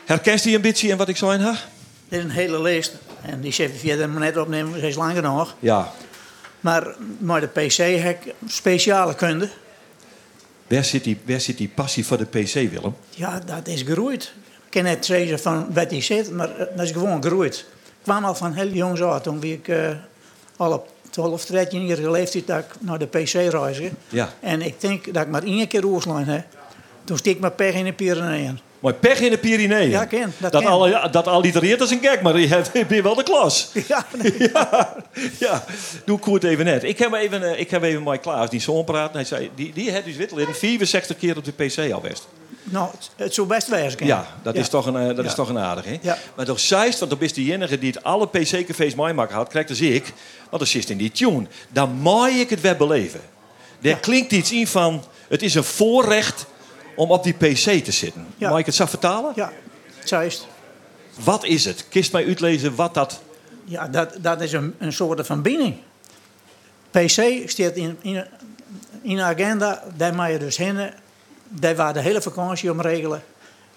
[0.04, 1.68] Herkent die ambitie en wat ik zo in haar?
[2.08, 2.94] Dit is een hele lijst.
[3.22, 5.54] En die chef je maar net opnemen, is langer nog.
[5.58, 5.92] Ja.
[6.60, 9.48] Maar, maar de PC heb speciale kunde.
[10.66, 12.96] Waar zit, die, waar zit die passie voor de PC, Willem?
[13.10, 14.32] Ja, dat is geroeid.
[14.64, 17.56] Ik kan net zeggen van wat die zit, maar eh, dat is gewoon geroeid.
[17.84, 19.90] Ik kwam al van heel jongs af, toen ik eh,
[20.56, 20.88] al op
[21.18, 23.90] 12, 13 jaar geleefd dat ik naar de PC reisde.
[24.08, 24.32] Ja.
[24.40, 26.44] En ik denk dat ik maar één keer oorslijn heb.
[27.04, 28.58] Toen stiek ik mijn pech in de Pyreneeën.
[28.80, 29.90] Maar pech in de Pyreneeën.
[29.90, 30.70] Ja, ken, dat dat, ken.
[30.70, 33.70] al, ja, dat allitereert als een gek, maar je hebt- je wel de klas.
[33.88, 34.06] Ja,
[34.52, 34.96] ja,
[35.38, 35.64] ja,
[36.04, 36.84] doe het even net.
[36.84, 39.14] Ik heb even, eh, ik heb even met Klaas, die zoon praten.
[39.14, 42.26] Hij zei, die, die heeft dus Wittel 64 keer op de PC al best.
[42.64, 44.06] nou, het- zou best wezen.
[44.06, 45.36] Ja, dat, Is, toch een, eh, dat is Ja.
[45.36, 45.96] toch een aardig, hè?
[46.00, 46.18] Ja.
[46.34, 49.68] Maar toch zijst, want dan is de enige die het alle PC-cafés meemaken had, krijgt
[49.70, 50.04] als ik.
[50.50, 51.46] Want dat zit in die tune.
[51.68, 53.20] Dan mag ik het weer beleven.
[53.82, 56.46] Er klinkt iets in van, het is een voorrecht
[56.98, 58.26] om op die PC te zitten.
[58.36, 58.50] Ja.
[58.50, 59.32] Mag ik het zo vertalen?
[59.34, 59.52] Ja,
[60.04, 60.46] zo is het.
[61.24, 61.88] Wat is het?
[61.88, 63.20] Kist mij uitlezen wat dat...
[63.64, 65.76] Ja, dat, dat is een, een soort van binding.
[66.90, 68.26] PC staat in, in,
[69.02, 70.90] in de agenda, daar mag je dus heen.
[71.48, 73.22] Daar waar de hele vakantie om regelen.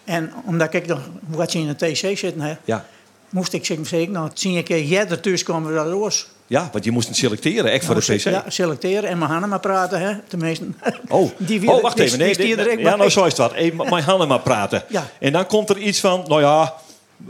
[0.04, 2.86] En omdat ik nog wat je in een TC zitten Ja.
[3.30, 6.28] moest ik zeggen, zeg ik, nou, tien keer jij ertussen komen we dat los.
[6.52, 8.20] Ja, want je moest het selecteren, echt voor de PC.
[8.24, 10.14] Ja, selecteren en met Hanna maar praten, hè.
[10.28, 10.66] Tenminste.
[11.10, 12.20] Oh, Die oh, wacht even.
[12.20, 13.54] Nee, ja, nou zo is het wat.
[13.54, 14.84] Even mijn handen maar praten.
[14.90, 15.08] Ja.
[15.20, 16.74] En dan komt er iets van, nou ja,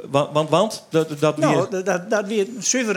[0.10, 2.48] want, want, want dat, dat Nou, weer- dat, dat, dat weer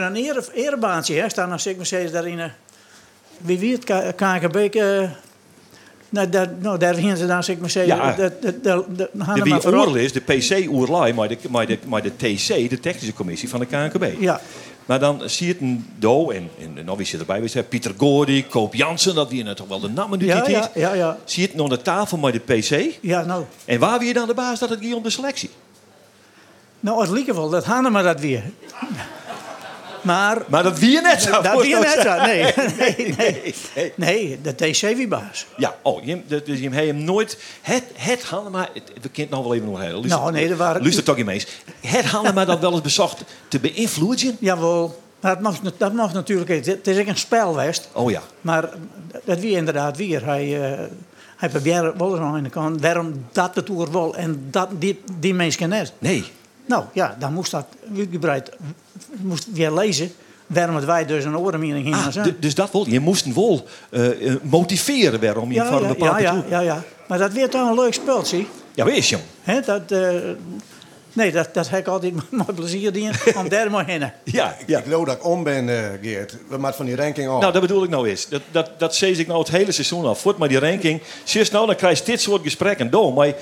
[0.01, 1.15] een ere, erebaantje.
[1.15, 1.29] Hè.
[1.29, 2.51] Staan als ik me steeds daarin.
[3.37, 4.55] Wie wie het K- KNKB.
[4.55, 5.09] eh,
[6.09, 7.95] nou, daar, nou, daar ze dan, zeg ik maar zeggen.
[7.95, 8.11] Ja.
[8.13, 9.59] dat- dat- dat- dat- De wie
[9.95, 13.65] is, de PC-oerlai, maar de, maar, de, maar de TC, de technische commissie van de
[13.65, 14.05] KNKB.
[14.19, 14.41] Ja.
[14.85, 17.41] Maar dan zie je het een do, en, en nou wie zit erbij?
[17.41, 20.47] We zeggen Pieter Gordy, Koop Jansen, dat wie net toch wel de namen nu Ja,
[20.47, 21.17] ja, ja, ja.
[21.23, 22.97] Zie je het nog aan de tafel met de PC.
[23.01, 23.43] Ja, nou.
[23.65, 25.49] En waar wie je dan de baas dat het ging om de selectie?
[26.79, 28.43] Nou, het lieke wel, dat Hanna maar dat weer.
[30.05, 30.41] Maar...
[30.47, 31.41] Maar dat wie je net zo.
[31.41, 32.43] Dat wie je net nee.
[32.77, 33.93] nee, nee, nee.
[33.95, 35.45] Nee, de TC wie baas.
[35.57, 37.37] Ja, oh, je, dus je hebt hem nooit...
[37.61, 38.67] Het, het Hannema...
[38.73, 40.01] het- We kunnen het nog wel even nog heel.
[40.03, 41.47] Nou, nee, er waren- Luister toch eens.
[41.81, 44.37] Het Hannema dat wel eens bezocht te beïnvloeden?
[44.49, 45.03] Jawel.
[45.19, 46.49] Maar dat mag, dat mag natuurlijk.
[46.49, 46.65] niet.
[46.65, 47.89] Het is ook een spel geweest.
[47.91, 48.21] Oh ja.
[48.41, 48.69] Maar
[49.23, 50.25] dat wie inderdaad weer.
[50.25, 50.79] Hij, eh
[51.37, 55.01] hij probeerde wel eens aan de kant waarom dat de toer wel en dat, die,
[55.19, 55.93] die mensen net.
[55.99, 56.23] Nee.
[56.65, 57.65] Nou ja, dan moest dat
[57.97, 58.51] uitgebreid
[59.21, 60.11] moest weer lezen
[60.47, 62.25] waarom het wij dus een orenmening gingen Ah, zijn.
[62.25, 62.69] du- dus dat.
[62.85, 66.59] Je moest wel eh, motiveren waarom je ja, voor een ja, bepaalde ja, ja, ja,
[66.59, 66.83] ja.
[67.07, 68.47] Maar dat werd toch een leuk spel, zie.
[68.73, 69.23] Ja, wees jong.
[69.65, 70.09] Dat, eh,
[71.15, 73.99] nee, dat, dat heb ik altijd met plezier doen om daar maar heen.
[73.99, 74.11] Ja,
[74.65, 74.77] ja.
[74.77, 76.35] Ik geloof dat ik om ben, eh, Geert.
[76.47, 77.39] We maken van die ranking af.
[77.39, 78.27] Nou, dat bedoel ik nou eens.
[78.29, 80.15] Dat, dat, dat zeg ik nou het hele seizoen al.
[80.15, 81.01] Voort maar die ranking.
[81.23, 83.13] Zie nou, dan krijg je dit soort gesprekken door.
[83.13, 83.33] Maar je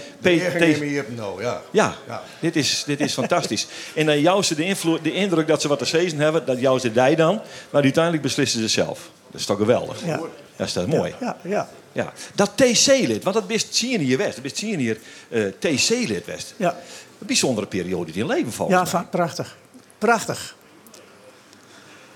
[0.84, 1.62] hier nou, ja.
[1.72, 2.24] Ja, Ja.
[2.40, 3.68] Dit, is, dit is fantastisch.
[3.96, 6.92] En dan juist de, invloed, de indruk dat ze wat te zeggen hebben, dat de
[6.92, 7.42] die dan.
[7.70, 9.10] Maar uiteindelijk beslissen ze zelf.
[9.32, 10.06] Dat is toch geweldig?
[10.06, 10.20] Ja.
[10.56, 11.14] Dat is toch mooi?
[11.20, 12.14] Ja, ja, Ja.
[12.36, 14.34] Dat TC-lid, want dat best zien hier West.
[14.34, 14.98] Dat best zien hier
[15.30, 16.54] eh, TC-lid West.
[16.58, 16.78] ja.
[17.24, 19.08] Een bijzondere periode in je leven volgens Ja, mij.
[19.10, 19.58] prachtig.
[19.98, 20.56] Prachtig.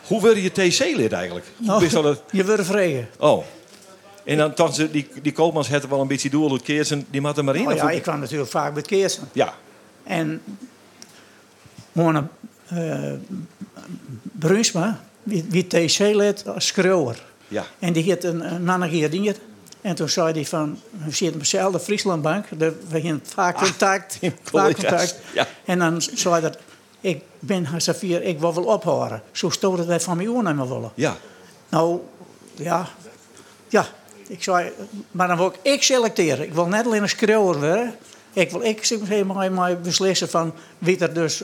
[0.07, 1.45] Hoe word je TC-lid eigenlijk?
[1.65, 3.07] Hoe wist dat het- Je wordt vregen.
[3.19, 3.43] Oh.
[4.23, 7.05] En dan ze, die, die koopmans hadden wel een beetje doel uit Keersen.
[7.09, 7.67] Die maat er maar in.
[7.67, 9.29] Oh ja, ik kwam natuurlijk vaak bij Keersen.
[9.33, 9.53] ja.
[10.03, 10.41] En
[11.91, 12.27] Mona
[12.73, 13.13] uh,
[14.21, 17.23] Brunsma, wie, wie TC-lid schreeuwer.
[17.47, 17.65] Ja.
[17.79, 19.09] En die had een, een man hier
[19.87, 22.45] En toen zei hij van, we zitten op dezelfde Frieslandbank.
[22.49, 24.17] We hebben vaak contact.
[24.21, 25.15] vaak collega's, contact.
[25.33, 25.47] ja.
[25.65, 26.57] En dan zei dat,
[27.01, 29.21] ik ben Hassafir, ik wil wel ophouden.
[29.31, 30.91] Zo stoot het wij van mij aannemen willen.
[30.95, 31.17] Ja.
[31.69, 31.99] Nou,
[32.55, 32.87] ja.
[33.67, 33.85] Ja,
[34.27, 34.71] ik zei,
[35.11, 36.45] maar dan wil ik, ik selecteren.
[36.45, 37.95] Ik wil net alleen een schreeuwer worden.
[38.37, 41.43] Ik wil ik zeg maar, beslissen van wie er dus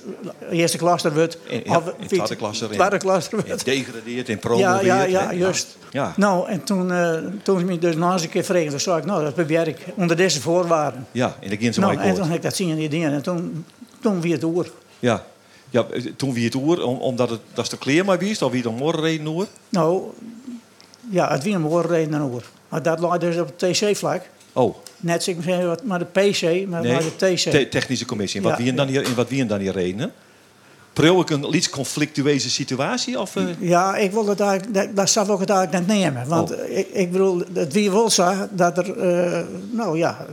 [0.49, 1.38] eerste klas er wordt.
[1.47, 2.77] In, ja, of in wie tweede klas erin.
[2.77, 3.65] tweede klas In wordt.
[3.65, 4.86] degradeert, in Ja, promoveert.
[4.86, 5.34] ja, ja, hè?
[5.34, 5.77] juist.
[5.91, 6.13] Ja.
[6.15, 8.97] Nou, en toen, eh toen ze me dus nog eens een keer vregen, toen zei
[8.97, 11.08] ik, nou, dat probeer ik onder deze voorwaarden.
[11.12, 13.13] Ja, en dan ging ze Nou, en toen heb ik dat zien in die dingen.
[13.13, 13.65] En toen,
[14.01, 14.71] toen weer het oer.
[14.99, 15.25] Ja.
[15.69, 18.51] ja, toen wie het oer, om, omdat het, dat is de kleer maar wist, of
[18.51, 19.47] wie het morgen reden oer.
[19.69, 20.03] Nou,
[21.10, 22.43] ja, het weer een oorreden en oer.
[22.69, 24.21] Maar dat lag dus op het TC-vlak.
[24.53, 26.91] Oh, Net zeg maar, wat- maar de PC, maar, nee.
[26.91, 27.49] maar de TC.
[27.49, 28.41] Te- technische commissie.
[28.41, 28.63] En wat Ja.
[28.63, 30.11] wie dan hier, en wat wie dan hier redenen?
[30.93, 33.19] Probeer ik een iets conflictueuze situatie?
[33.19, 33.43] Of, eh?
[33.59, 36.27] Ja, ik wil het eigenlijk, dat, dat zou ik het eigenlijk niet nemen.
[36.27, 36.69] Want Oh.
[36.69, 40.25] ik, ik bedoel, het wie zo dat er, eh, nou ja,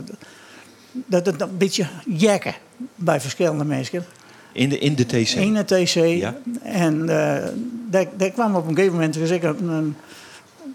[0.91, 2.55] dat het een beetje jekken
[2.95, 4.05] bij verschillende mensen.
[4.53, 5.29] in, de, in de TC?
[5.29, 5.93] In het TC.
[5.95, 6.35] Ja.
[6.63, 7.47] En eh
[7.89, 9.95] daar, daar kwam op een gegeven moment dus ik een, een,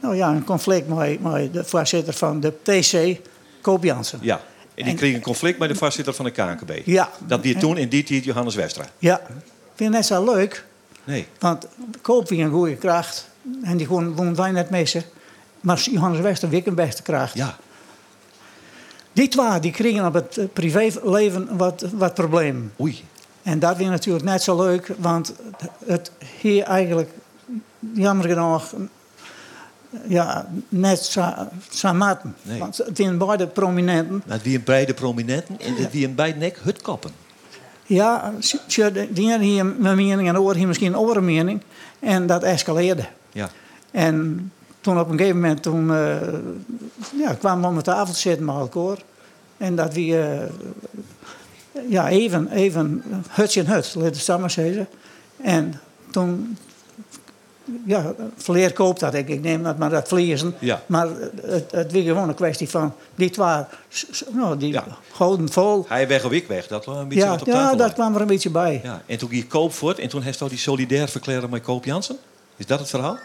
[0.03, 3.21] nou ja, een conflict met, met de voorzitter van de TC,
[3.67, 4.19] Koop Jansen.
[4.23, 4.41] Ja.
[4.75, 6.73] En die kreeg een conflict met de voorzitter van de KNKB.
[6.85, 7.11] Ja.
[7.27, 8.85] Dat die toen in die tijd Johannes Westra.
[8.99, 9.27] Ja, ik
[9.75, 10.65] vind het net zo leuk.
[11.05, 11.27] Nee.
[11.39, 11.67] Want
[12.03, 13.29] Koop weer een goede kracht.
[13.63, 15.03] En die gewoon woont wij net missen.
[15.61, 17.35] Maar Johannes Wester weer een beste kracht.
[17.35, 17.57] Ja.
[19.13, 22.73] Die twee die kregen op het eh, privéleven wat, wat problemen.
[22.81, 23.05] Oei.
[23.43, 24.93] En dat weer natuurlijk net zo leuk.
[24.99, 25.35] Want
[25.87, 27.11] het hier eigenlijk,
[27.95, 28.73] jammer genoeg,
[30.09, 31.05] ja, net
[31.97, 32.35] matten.
[32.43, 32.59] Nee.
[32.59, 34.23] Want het zijn beide prominenten.
[34.27, 37.11] Maar wie een beide prominenten en het wie een beide nek hutkappen.
[37.87, 38.33] Ja,
[39.11, 41.61] die ene hier mijn mening en andere hier misschien een andere mening.
[41.99, 43.07] En dat escaleerde.
[43.33, 43.51] Ja.
[43.91, 46.17] En toen op een gegeven moment toen, eh,
[47.17, 48.99] ja, kwamen we om de tafel te zitten met elkaar.
[49.57, 54.89] En dat we eh, ja, even, even hutje en hut, laten we het maar zeggen.
[55.37, 55.81] En
[56.11, 56.59] toen,
[57.87, 59.15] ja, verleer koopt dat.
[59.15, 60.55] Ik, ik neem dat maar dat vlezen.
[60.59, 60.83] Ja.
[60.87, 61.09] Maar
[61.43, 64.79] het, het was gewoon een kwestie van die twee, s- s- nou, die
[65.13, 65.85] houden vol.
[65.89, 67.87] Hij weg of ik weg, dat was een beetje Ja, wat op ja, tafel dat
[67.87, 67.95] lag.
[67.95, 68.81] kwam er een beetje bij.
[68.85, 69.03] Ja.
[69.07, 72.17] En toen ging Koop voort en toen heeft hij die solidair verklaren met Koop Jansen.
[72.57, 73.17] Is dat het verhaal?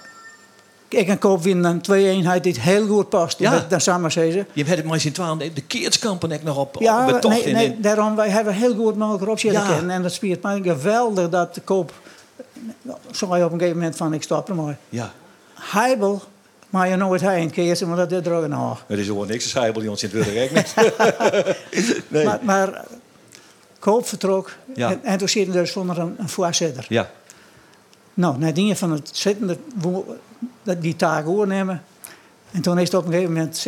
[0.88, 3.40] Ik en Koop winnen een twee eenheid die heel goed past.
[3.40, 3.52] Ja.
[3.52, 4.48] Dat, dat samen zeggen.
[4.54, 7.54] Je hebt het maar zien twaalf, de keertskampen ook nog op, Ja, op nee, in-
[7.54, 9.68] nee, in- daarom wij hebben heel goed met elkaar op zitten Ja.
[9.68, 9.96] kennen.
[9.96, 11.92] En dat spiert mij geweldig dat Koop...
[13.12, 14.78] Zo je op een gegeven moment van, ik stop er maar.
[14.90, 15.12] Ja.
[15.54, 16.22] Heibel,
[16.70, 18.84] maar je nooit heen keert, want dat is er ook nog.
[18.88, 20.76] Er is gewoon niks te schrijven bij ons in het niet.
[22.08, 22.26] nee.
[22.26, 22.86] Maar, maar
[23.80, 24.90] Koop vertrok Ja.
[24.92, 26.86] en, en toen zitten er dus zonder een, een voorzitter.
[26.90, 27.10] Ja.
[28.14, 30.16] Nou, nadien van het zittende wo-
[30.64, 31.84] dat die taak overnemen.
[32.52, 33.66] En toen is het op een gegeven moment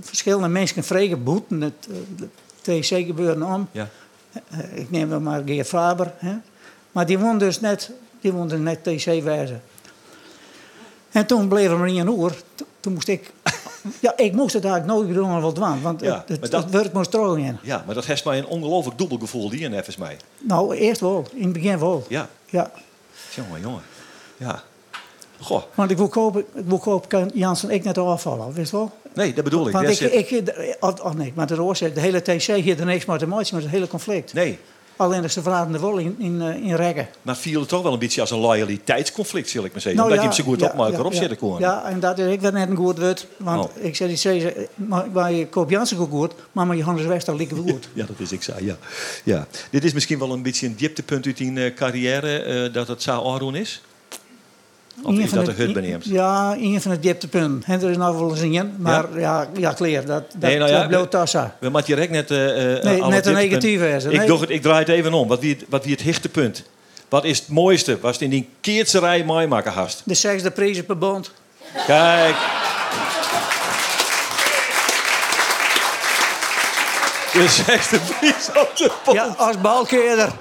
[0.00, 3.68] verschillende mensen vregen boeten het uh, TC gebeuren om.
[3.72, 3.88] Ja.
[4.50, 6.12] Eh, ik neem dan maar Geert Faber.
[6.16, 6.34] Hè.
[6.96, 9.62] Maar die won dus net, die won dus net TC wijzen.
[11.10, 12.32] En toen bleef er maar niet een oer.
[12.80, 13.32] Toen- moest ik...
[14.00, 15.82] Ja, ik moest het eigenlijk nooit doen, wel dwan.
[15.82, 17.58] Want Ja, het, het, maar dat- het werk moest trouw in.
[17.62, 20.16] ja, maar dat heeft mij een ongelooflijk dubbel gevoel, die en even mij.
[20.38, 21.26] Nou, eerst wel.
[21.32, 22.04] In het begin wel.
[22.08, 22.28] Ja.
[22.46, 22.70] Ja.
[23.34, 23.82] Jongen, jongen.
[24.36, 24.62] Ja.
[25.40, 25.62] Goh.
[25.74, 28.90] Want ik wil kopen, ik wil kopen kan Jansen ik net afvallen, wist je wel?
[29.14, 29.72] Nee, dat bedoel ik.
[29.72, 32.86] Want ik, zit- ik, oh, oh nee, maar de oorzaak, de hele TC hier er
[32.86, 34.32] niks mee te maken met het hele conflict.
[34.32, 34.58] Nee.
[34.96, 37.08] Alleen dat ze vragen de wel in, in, eh, in rekken.
[37.22, 40.00] Maar viel het toch wel een beetje als een loyaliteitsconflict, zal ik maar zeggen.
[40.00, 41.18] Nou, Omdat ja, je hem zo goed ja, op elkaar ja, op ja.
[41.18, 41.58] zitten kon.
[41.58, 43.26] Ja, en dat is ik werd net een goed woord.
[43.36, 43.84] Want Oh.
[43.84, 47.58] ik zei, zei, maar bij Koop Jansen ook goed, maar met Johannes Wester liep het
[47.58, 47.88] goed.
[47.94, 48.76] Ja, dat is ik zei, ja.
[49.24, 49.46] ja.
[49.70, 53.02] Dit is misschien wel een beetje een dieptepunt uit die eh, carrière, eh, dat het
[53.02, 53.82] zo aandoen is?
[55.02, 56.04] Of is dat de hut beneemt?
[56.04, 57.74] Ja, een van de dieptepunten.
[57.74, 60.86] En er is nog wel een, maar ja, ja, kleer, dat, dat, Nee, nou ja,
[60.86, 61.56] dat tassa.
[61.58, 62.30] We moeten direct net...
[62.30, 64.04] eh, eh, Nee, net een negatieve is.
[64.04, 65.28] Ik, ik draai het even om.
[65.28, 66.64] Wat wie het, wat wie het hichtepunt?
[67.08, 67.98] Wat is het mooiste?
[68.00, 70.02] Was het in die keertserij mooi maken hast?
[70.04, 71.30] De zesde prijzen per bond.
[71.86, 72.36] Kijk.
[77.32, 79.16] De zesde prijs op de pond.
[79.16, 80.32] Ja, als balkeerder.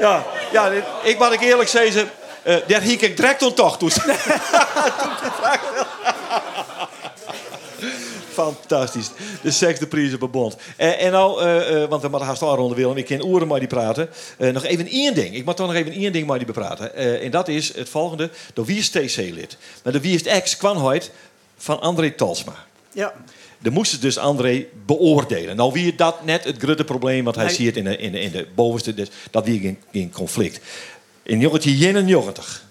[0.00, 0.70] Ja, ja
[1.02, 2.10] ik moet ik eerlijk zeggen,
[2.42, 3.90] eh daar hiek ik direct om toch toe.
[8.34, 9.10] Fantastisch.
[9.42, 10.56] De zesde prijs op een bond.
[10.76, 12.96] En, en nou, eh, eh, want we moeten haast afronden, Willem.
[12.96, 14.08] Ik ken oren maar die praten.
[14.38, 15.34] Eh, nog even één ding.
[15.34, 16.94] Ik moet toch nog even één ding maar die bepraten.
[16.94, 18.30] Eh, en dat is het volgende.
[18.54, 19.56] De wie is TC-lid?
[19.82, 21.10] Maar de wie is ex kwanheid
[21.56, 22.54] van André Talsma.
[22.92, 23.12] Ja.
[23.64, 25.56] Dan moesten dus André beoordelen.
[25.56, 27.54] Nou, wie dat net het grote probleem, want hij Nee.
[27.54, 30.60] ziet in de, in de, in de bovenste, dus dat wie in, in conflict.
[31.22, 32.64] In 1991,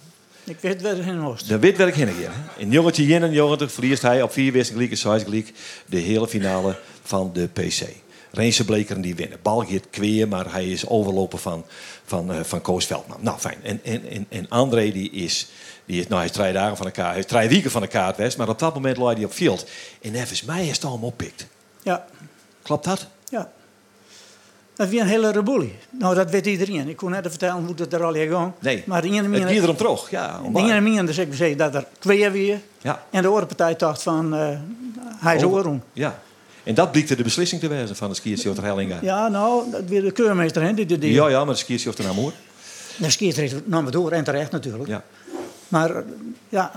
[0.43, 1.43] Ik weet waar heen was.
[1.43, 2.31] de wit werk heen again.
[2.57, 5.51] In 1991 verliest hij op vier wedstrijden en zes gelijk
[5.85, 7.81] de hele finale van de PC.
[8.31, 9.37] Reense Blekeren die winnen.
[9.41, 11.65] België het kweer, maar hij is overlopen van,
[12.05, 13.17] van, eh, van Koos Veldman.
[13.21, 13.57] Nou, fijn.
[13.63, 15.47] En, en, en, en André die is,
[15.85, 18.13] die is, nou, hij is drie dagen van elkaar, hij is drie weken van elkaar
[18.13, 19.69] geweest, maar op dat moment lag hij op veld.
[20.01, 21.47] En nevens mij is het allemaal oppikt.
[21.81, 22.05] Ja.
[22.61, 23.07] Klopt dat?
[23.29, 23.51] Ja.
[24.75, 25.75] Dat was een hele reboelie.
[25.89, 26.87] Nou, dat weet iedereen.
[26.89, 28.53] Ik kon net vertellen hoe het er al ging.
[28.59, 28.83] Nee.
[28.85, 30.09] Maar Het mene- ging erom terug.
[30.09, 32.59] Ja, mene dus ik zei dat er twee weer.
[32.81, 33.03] Ja.
[33.09, 34.47] En de andere partij dacht van, eh,
[35.17, 35.83] hij is oorom.
[35.93, 36.19] Ja.
[36.63, 38.99] En dat blijkt de beslissing te wezen van de skiertje ter Hellinga.
[39.01, 41.03] Ja, nou, dat weer de keurmeester hè, die deed.
[41.13, 42.03] Ja, ja, maar de skiertje of de
[43.11, 44.87] skiertrechter nam het door en terecht natuurlijk.
[44.87, 45.03] Ja.
[45.67, 46.03] Maar
[46.49, 46.71] ja,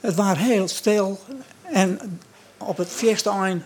[0.00, 1.20] het was heel stil.
[1.62, 2.20] En
[2.56, 3.62] op het eerste eind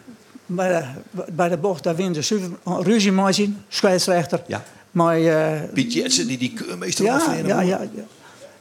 [0.47, 4.43] bij de, bij de bocht, daar wint de super, ruzie mee zien, scheidsrechter.
[4.47, 4.65] Ja.
[4.91, 8.05] Maar, eh, Piet Jetsen, die die keurmeester ja, was ja, ja, ja.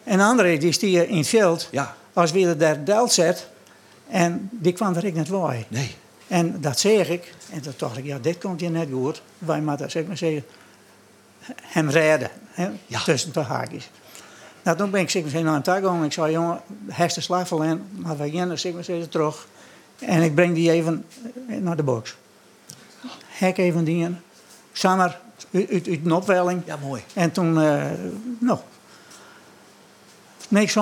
[0.04, 1.68] En André, die stier in het veld.
[1.72, 1.96] Ja.
[2.14, 3.48] Als weer daar delt zet.
[4.10, 5.66] En die kwam er ik net bij.
[5.68, 5.96] Nee.
[6.28, 7.34] En dat zeg ik.
[7.52, 9.22] En toen dacht ik, ja, dit komt hier net goed.
[9.38, 10.44] Wij moeten, zeg maar zeggen,
[11.62, 12.30] hem redden.
[12.52, 12.70] Hè,
[13.06, 13.90] Tussen de haakjes.
[14.66, 16.04] Nou, toen ben ik zeker naar een tag gegaan.
[16.04, 19.48] Ik zei, jongen, herste slag verlen, maar wij gaan zeker steeds terug.
[20.00, 21.06] En ik breng die even
[21.48, 22.16] naar de box.
[23.26, 24.18] Hek even die in.
[24.72, 25.16] Samen uit,
[25.72, 26.62] uit, uit een opwelling.
[26.66, 27.04] Ja, mooi.
[27.14, 27.84] En toen, eh
[28.40, 28.60] nou,
[30.48, 30.78] niks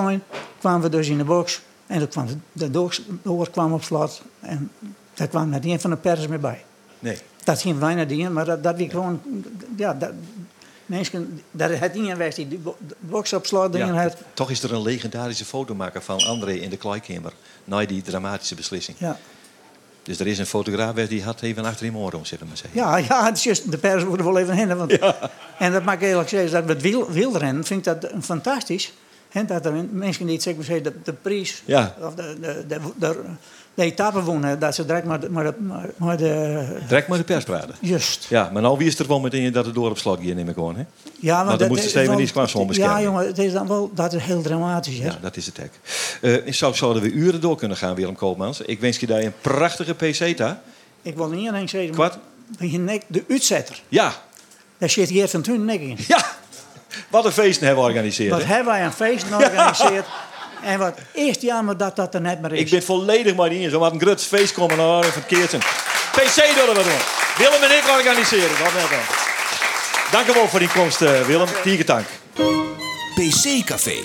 [0.59, 1.61] kwamen we dus in de box.
[1.87, 2.71] En toen kwam de, de
[3.23, 4.21] door kwam op slot.
[4.39, 4.71] En
[5.13, 6.63] daar kwam net een van de pers meer bij.
[6.99, 7.17] Nee.
[7.43, 9.21] Dat ging bijna dingen, maar dat, dat wie gewoon,
[9.75, 10.11] ja, dat,
[10.85, 12.59] mensen, dat het niet geweest die
[12.99, 14.15] box op slot dingen Ja, had.
[14.33, 17.33] toch is er een legendarische fotomaker van André in de kleikamer.
[17.63, 18.97] Na die dramatische beslissing.
[18.99, 19.19] Ja.
[20.03, 22.79] Dus er is een fotograaf die had even achter in oren, zullen we maar zeggen.
[22.79, 24.77] Ja, ja, het is juist, de pers moeten wel even heen.
[24.77, 24.97] Want,
[25.57, 28.93] En dat ik eerlijk zeggen, dat met wiel, wielrennen vind ik dat een fantastisch.
[29.29, 31.95] Hè, dat er mensen die het zeggen, de, de prijs Ja.
[32.01, 33.19] of de, de, de, de,
[33.73, 35.53] de etappe wonen, dat ze direct maar de, maar de,
[35.97, 37.75] maar- de Direct maar de pers praten.
[37.81, 38.25] Juist.
[38.29, 40.47] Ja, maar nou wie is er wel meteen dat het door op slag hier neem
[40.47, 40.83] ik gewoon, hè?
[41.19, 42.97] Ja, Maar dan dat- moest de dat is Steven wel- niet qua zo'n beschermen.
[42.97, 44.97] Ja, jongen, het is dan wel dat is heel dramatisch.
[44.97, 45.05] Hè?
[45.05, 45.71] Ja, dat is het hek.
[46.21, 48.61] Eh ik zou, zouden we uren door kunnen gaan, Willem Koopmans.
[48.61, 50.59] Ik wens je daar een prachtige PC daar.
[51.01, 52.17] Ik wil niet alleen zeggen, Kwart?
[52.59, 54.13] maar je nek, de uitzetter, Ja,
[54.77, 55.97] daar zit Geert van Thun nek in.
[56.07, 56.25] ja.
[57.09, 58.31] Wat een feest hebben we georganiseerd.
[58.31, 58.45] Wat hè?
[58.53, 60.05] hebben wij een feest georganiseerd.
[60.63, 62.59] En wat is jammer dat dat er net meer is.
[62.59, 63.69] Ik ben volledig maar niet in.
[63.69, 65.59] Zo wat een grut feest komen naar van Keertsen.
[66.11, 67.01] PC willen we doen.
[67.37, 68.49] Willem en ik organiseren.
[68.49, 68.99] Dat net dan.
[70.11, 71.47] Dank u wel voor die komst, eh, Willem.
[71.63, 72.05] Tiege dank.
[73.15, 73.97] PC Café.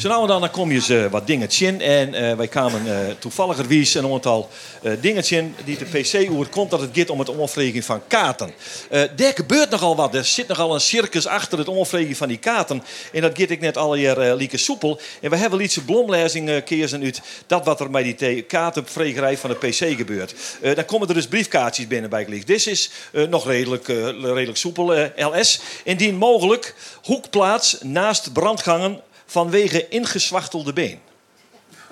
[0.00, 1.80] Zo nou en dan, dan kom je ze wat dingetjes in.
[1.80, 4.48] En eh, wij kwamen eh toevalligerwijs een aantal
[4.82, 8.52] eh dingetjes in die de PC-oer komt dat het gaat om het onvregen van kaarten.
[8.90, 10.14] Eh daar gebeurt nogal wat.
[10.14, 12.82] Er zit nogal een circus achter het onvregen van die kaarten.
[13.12, 15.00] En dat gaat ik net jaar eh, lieke soepel.
[15.20, 19.38] En we hebben iets blomlezing eh keersen uit dat wat er bij die te- kaartenvregerij
[19.38, 20.34] van de PC gebeurt.
[20.60, 22.46] Eh, dan komen er dus briefkaartjes binnen bij gelicht.
[22.46, 25.60] Dit is eh, nog redelijk, eh, redelijk soepel, eh, LS.
[25.84, 29.00] Indien mogelijk, hoekplaats naast brandgangen
[29.30, 30.98] vanwege ingezwachtelde been.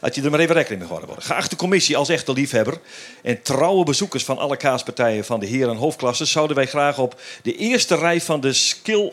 [0.00, 1.22] Dat je er maar even rekening mee worden.
[1.22, 2.80] Geachte commissie, als echte liefhebber
[3.22, 7.56] en trouwe bezoekers van alle kaaspartijen van de heren hoofdklasses, zouden wij graag op de
[7.56, 9.12] eerste rij van de skill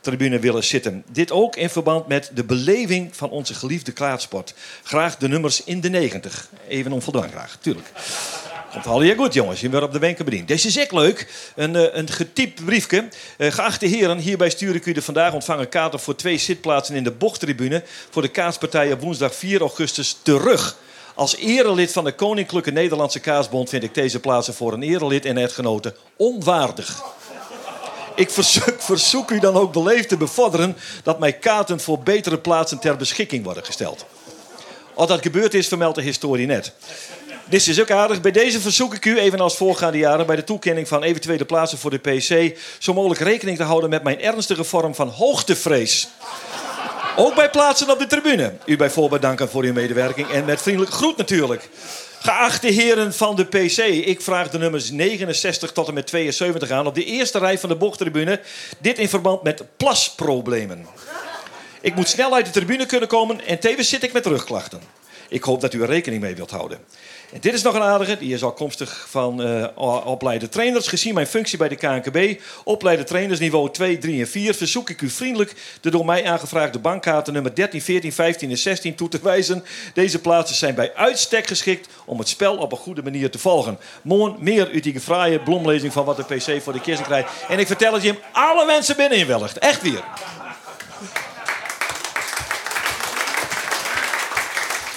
[0.00, 1.04] tribune willen zitten.
[1.12, 4.54] Dit ook in verband met de beleving van onze geliefde klaarsport.
[4.82, 6.48] Graag de nummers in de 90.
[6.68, 7.86] Even onvoldaan graag, tuurlijk.
[8.72, 9.60] Komt al hier goed, jongens.
[9.60, 10.48] Je wordt op de wenken bediend.
[10.48, 11.26] Deze is ook leuk.
[11.54, 13.08] Een, eh, een getypt briefje.
[13.36, 17.04] Eh, geachte heren, hierbij stuur ik u de vandaag ontvangen kaarten voor twee zitplaatsen in
[17.04, 20.76] de bochttribune voor de kaatspartij op woensdag 4 augustus terug.
[21.14, 25.36] Als erelid van de Koninklijke Nederlandse Kaasbond vind ik deze plaatsen voor een erelid en
[25.36, 27.02] echtgenote onwaardig.
[28.14, 32.78] Ik verzoek, verzoek u dan ook beleefd te bevorderen dat mijn kaarten voor betere plaatsen
[32.78, 34.06] ter beschikking worden gesteld.
[34.94, 36.72] Als dat gebeurd is, vermeldt de historie net.
[37.48, 38.20] Dit is ook aardig.
[38.20, 41.90] Bij deze verzoek ik u, evenals voorgaande jaren, bij de toekenning van eventuele plaatsen voor
[41.90, 46.08] de PC, zo mogelijk rekening te houden met mijn ernstige vorm van hoogtevrees.
[47.16, 48.52] Ook bij plaatsen op de tribune.
[48.64, 51.68] U bij voorbaat danken voor uw medewerking en met vriendelijke groet natuurlijk.
[52.20, 56.86] Geachte heren van de PC, ik vraag de nummers 69 tot en met 72 aan
[56.86, 58.40] op de eerste rij van de bochttribune.
[58.78, 60.86] Dit in verband met plasproblemen.
[61.80, 64.80] Ik moet snel uit de tribune kunnen komen en tevens zit ik met rugklachten.
[65.28, 66.78] Ik hoop dat u er rekening mee wilt houden.
[67.32, 70.88] En dit is nog een aardige, die is afkomstig van eh opleide trainers.
[70.88, 75.00] Gezien mijn functie bij de KNKB, opleide trainers niveau 2, 3 en 4, verzoek ik
[75.00, 79.20] u vriendelijk de door mij aangevraagde bankkaarten nummer 13, 14, 15 en 16 toe te
[79.22, 79.64] wijzen.
[79.94, 83.78] Deze plaatsen zijn bij uitstek geschikt om het spel op een goede manier te volgen.
[84.02, 87.30] Mooi meer uit die fraaie blomlezing van wat de PC voor de kiezer krijgt.
[87.48, 89.58] En ik vertel het je, alle mensen binnen inwilligt.
[89.58, 90.04] Echt weer.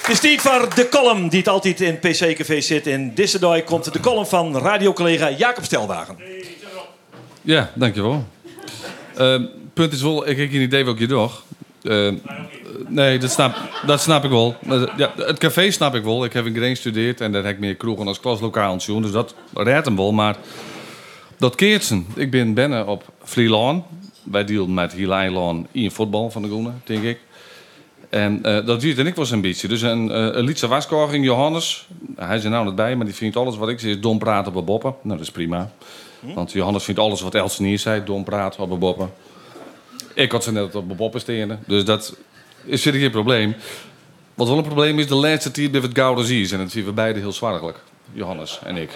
[0.09, 2.87] Het is tijd voor de column die het altijd in PC Café zit.
[2.87, 6.17] In Dissedoy komt de column van radiocollega Jacob Stelwagen.
[7.41, 8.27] Ja, dankjewel.
[9.17, 9.41] Uh,
[9.73, 11.43] punt is wel, ik heb geen idee welke je doch.
[11.81, 12.13] Uh,
[12.87, 13.55] nee, dat snap,
[13.85, 14.55] dat snap ik wel.
[14.97, 16.23] Ja, het café snap ik wel.
[16.23, 19.11] Ik heb in Green gestudeerd en daar heb ik meer kroegen als klaslokaal aan Dus
[19.11, 20.11] dat redt hem wel.
[20.11, 20.35] Maar
[21.37, 22.07] dat keertsen.
[22.15, 23.85] Ik ben binnen op Vlielaan.
[24.23, 27.19] Wij dealen met Hielijlaan in voetbal van de Groene, denk ik.
[28.09, 29.67] En uh, dat duurt en ik was een beetje.
[29.67, 31.87] Dus een, uh, liedse waskorging, Johannes.
[32.15, 34.19] Hij is er nou net bij, maar die vindt alles wat ik zeg is dom
[34.19, 34.95] praten op boppen.
[35.01, 35.71] Nou, dat is prima.
[36.19, 36.33] Hm?
[36.33, 39.11] Want Johannes vindt alles wat Elsen hier zei, dom praten op boppen.
[40.13, 41.59] Ik had ze net op boppen stenen.
[41.67, 42.15] Dus dat
[42.65, 43.55] is verder geen probleem.
[44.33, 46.51] Wat wel een probleem is, de laatste tijd bij het gouden zies.
[46.51, 47.79] En dat zien we beide heel zwaarlijk.
[48.13, 48.89] Johannes en ik.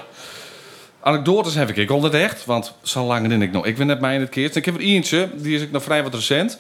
[0.99, 3.65] Anekdotes heb ik ik altijd echt, want zo lang in ik nog.
[3.65, 4.59] Ik ben net mij in het keertje.
[4.59, 6.59] Ik heb er eentje, die is ik nog vrij wat recent.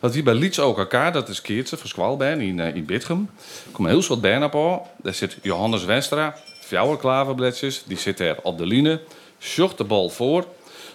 [0.00, 1.88] Dat hier bij Lieds ook elkaar, dat is Keertse, van
[2.40, 3.30] in, uh, in Bitgem.
[3.66, 4.86] Er komen heel wat bijna op.
[5.02, 9.00] Daar zit Johannes Westra, Fjouwer Klaverbledjes, die zit er op de line.
[9.40, 10.44] Sjocht de bal voor.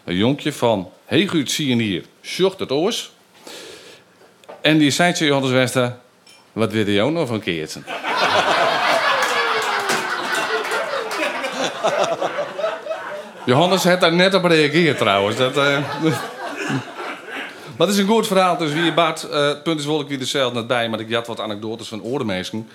[0.03, 0.91] Een jonkje van,
[1.28, 3.12] goed, zie je hier, sjocht het oors.
[4.62, 5.97] En die zei Johannes Wester...
[6.56, 7.80] Wat wil je nog van keertje?
[13.45, 15.38] Johannes heeft daar net op gereageerd trouwens.
[15.38, 15.78] Dat, eh,
[17.78, 18.58] maar het is een goed verhaal.
[18.58, 21.14] Dus wie Bart, eh, het punt is wel ik weer dezelfde net bij, maar ik
[21.14, 22.68] had wat anekdotes van oordemeesken.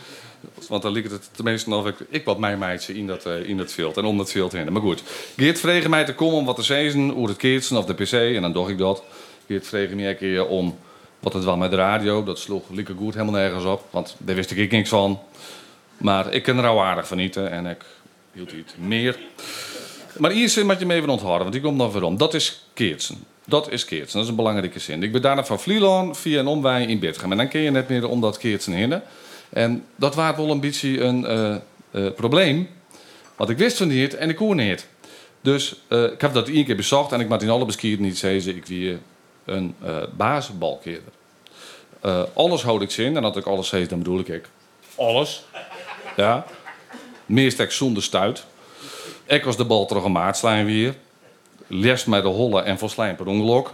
[0.69, 3.73] Want dan liep het tenminste of ik, wat mijn meidje in dat, eh, in dat
[3.73, 4.73] veld en om dat veld heen.
[4.73, 5.03] Maar goed,
[5.37, 8.13] Geert vreeg mij te komen om wat te zeggen, hoe het keertsen of de pc,
[8.13, 9.03] en dan doe ik dat.
[9.47, 10.79] Geert vreeg me een keer om
[11.21, 12.25] wat het was met de radio.
[12.25, 15.21] Dat sloeg lieke goed helemaal nergens op, want daar wist ik niks van.
[15.97, 17.85] Maar ik kan er al aardig van eten en ik
[18.33, 19.19] hield iets meer.
[20.17, 22.17] Maar hier zin moet je me even onthouden, want die komt dan waarom.
[22.17, 23.25] Dat is keertsen.
[23.51, 25.03] Dat is keertsen, dat is een belangrijke zin.
[25.03, 27.31] Ik ben daarna van Vlieland via een omwij in gaan.
[27.31, 29.03] En dan kun je net meer om dat keertsen heen.
[29.49, 31.55] En dat was wel een beetje een eh,
[31.91, 32.69] eh, probleem.
[33.37, 34.87] Want ik wist van niet en ik kon niet.
[35.41, 38.19] Dus eh, ik heb dat één keer bezocht en ik moet in alle beskieren niet
[38.19, 38.99] zeggen, ik wie
[39.45, 40.03] een uh,
[42.35, 44.45] alles houd ik zin en als ik alles zeg, dan bedoel ik ik.
[44.95, 45.45] Alles.
[46.17, 46.47] Ja.
[47.27, 48.45] Meestal zonder stuit.
[49.27, 50.95] Ik was de bal terug een maatslijn weer.
[51.73, 53.71] Les met de holle en volslijn per ongeluk.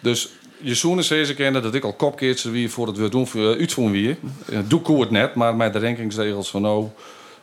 [0.00, 0.28] Dus
[0.62, 3.92] je zoenen ze kennen dat ik al kopkeertje wie voor het weer doen voor uitvoeren
[3.92, 4.16] wie.
[4.66, 6.88] Doe ik het net, maar met de rankingsregels van nou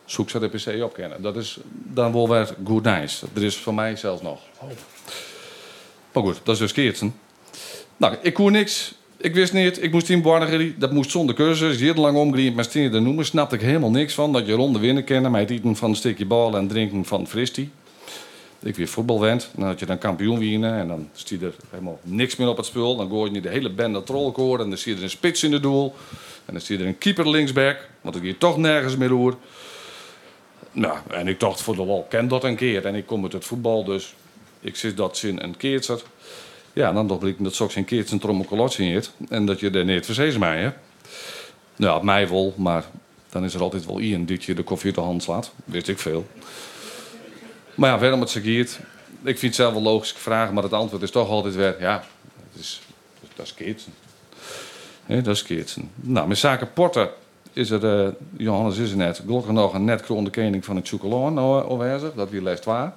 [0.06, 1.22] zoek ze de PC op kennen.
[1.22, 3.26] Dat is dan wel weer goed nice.
[3.34, 4.40] Er is voor mij zelfs nog.
[6.12, 7.16] Maar goed, dat is dus keertsen.
[7.98, 8.96] Nou, ik kon niks.
[9.18, 12.66] Ik wist niet, ik moest in Barnageri, dat moest zonder cursus, heel lang omgrien met
[12.66, 14.34] stenen te noemen, snapte ik helemaal niks van.
[14.34, 17.28] Dat je ronde winnen kennen, met het eten van een stukje bal en drinken van
[17.28, 17.70] fristie.
[18.68, 22.00] Ik weer voetbal wend, dan had je dan kampioen winnen en dan stier er helemaal
[22.04, 22.96] niks meer op het spul.
[22.96, 25.52] Dan gooi je de hele dat trollkoor en dan zie je er een spits in
[25.52, 25.96] de doel.
[26.46, 29.38] En dan zie je er een keeper linksback, want ik hier toch nergens meer hoor.
[30.72, 32.86] Nou, en ik dacht voor de wal, ken dat een keer.
[32.86, 34.14] En ik kom uit het voetbal, dus
[34.60, 36.00] ik zit dat zin een keertje.
[36.74, 39.14] Ja, dan dacht ik dat straks een keertje een trommelkolotje heeft.
[39.30, 40.70] En dat je er niet verzees mij, hè.
[41.76, 42.86] Ja, mij wel, maar
[43.30, 45.52] dan is er altijd wel iemand die je de koffie uit de hand slaat.
[45.66, 46.26] Weet ik veel.
[47.78, 48.80] Maar ja, waarom het geert.
[49.24, 51.76] Ik vind het zelf wel logisch vragen, maar het antwoord is toch altijd weer...
[51.80, 52.04] Ja,
[52.52, 52.82] het is,
[53.36, 53.92] dat is keertje.
[55.06, 55.82] dat is keertje.
[55.96, 57.10] Nou, met zaken porten
[57.54, 58.06] is er...
[58.06, 59.22] Uh, Johannes is er net.
[59.26, 62.94] Gelukkig nog een net koning van het chocolaan nou, Dat wie leest waar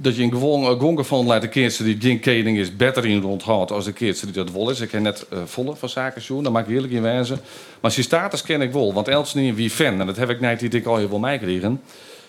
[0.00, 3.24] dat je een gewoon gongen van laat de keertje die geen keding is beter in
[3.24, 4.80] onthoudt als de keertje die dat wel is.
[4.80, 7.40] Ik heb net uh, volle van zaken zo, daar maak ik eerlijk in wijzen.
[7.80, 10.00] Maar zijn status ken ik wel, want Els niet wie fan.
[10.00, 11.38] En dat heb ik net die ik al heel veel mij.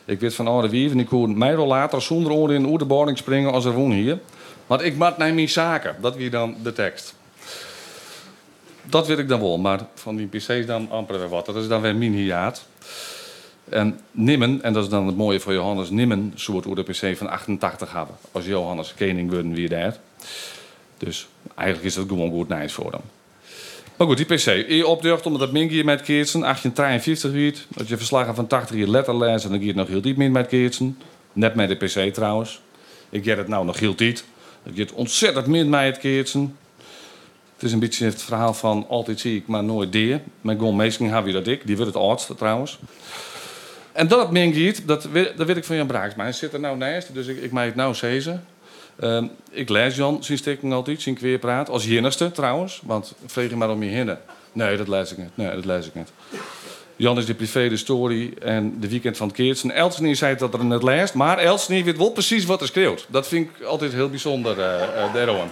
[0.08, 3.52] Ik weet van oude wie en ik kon mij later zonder oren in de springen
[3.52, 4.20] als er woon hier.
[4.68, 5.96] Want ik maak naar mijn zaken.
[6.02, 7.16] Dat wie dan de tekst.
[8.84, 11.46] Dat weet ik dan wel, maar van die PC's dan amper weer wat.
[11.46, 12.66] Dat is dan weer mini-jaat.
[13.70, 17.30] En Nimmen, en dat is dan het mooie voor Johannes, Nimmen soort de PC van
[17.30, 18.16] 88 hebben.
[18.32, 19.98] Als Johannes kening worden wie daar.
[20.98, 23.17] Dus eigenlijk is dat gewoon goed nice voor hem.
[23.98, 24.70] Maar goed, die PC.
[24.70, 27.66] Je opdracht omdat dat min met keertsen, 1853 wiet.
[27.70, 30.32] Dat je verslagen van 80 hier letter lezen en dan het nog heel diep min
[30.32, 30.98] met keertsen.
[31.34, 32.62] Net met de PC trouwens.
[33.10, 34.18] Ik get het nou nog heel diep.
[34.64, 36.58] Ik get ontzettend min met het keertsen.
[37.54, 40.22] Het is een beetje het verhaal van altijd zie ik, maar nooit deer.
[40.42, 41.68] Met gewoon meestal heb je dat ik.
[41.68, 42.80] Die wordt het oudste trouwens.
[43.92, 46.24] En dat Mingiet, dat, dat weet ik van Jan Braaksma.
[46.24, 48.46] Hij zit er nou naast, dus ik, ik maak het nou zezen.
[49.00, 51.70] Uh, ik lees Jan zien stikken altijd, zien weer praat.
[51.70, 54.20] Als jinnerste trouwens, want vreeg je maar om je hinnen.
[54.52, 55.30] Nee, dat lees ik niet.
[55.34, 56.12] Nee, dat lees ik niet.
[56.96, 59.72] Jan is de privé de story en de weekend van het Keertsen.
[59.72, 63.06] Elsnie zei dat er net leest, maar Elsnie weet wel precies wat er schreeuwt.
[63.10, 65.44] Dat vind ik altijd heel bijzonder, uh, uh,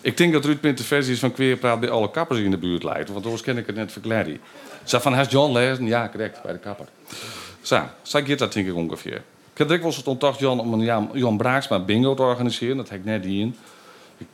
[0.00, 3.10] Ik denk dat Ruud Pinter versies van Kweerpraat bij alle kappers in de buurt leidt,
[3.10, 4.40] want anders ken ik het net verklaren.
[4.84, 5.86] Zo van, heeft John lezen?
[5.86, 6.86] Ja, correct, bij de kapper.
[7.62, 9.22] Zo, zo dat denk ik ongeveer.
[9.52, 12.76] Ik heb dikwijls het ontdacht Jan om een Jan, Jan Braaksma bingo te organiseren.
[12.76, 13.56] Dat heb ik net in.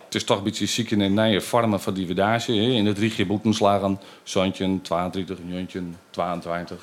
[0.05, 2.55] Het is toch een beetje ziek in een nieuwe vormen van dividage.
[2.55, 4.01] In het rietje boetenslagen.
[4.23, 6.83] Zantje, 22, Juntje, 22.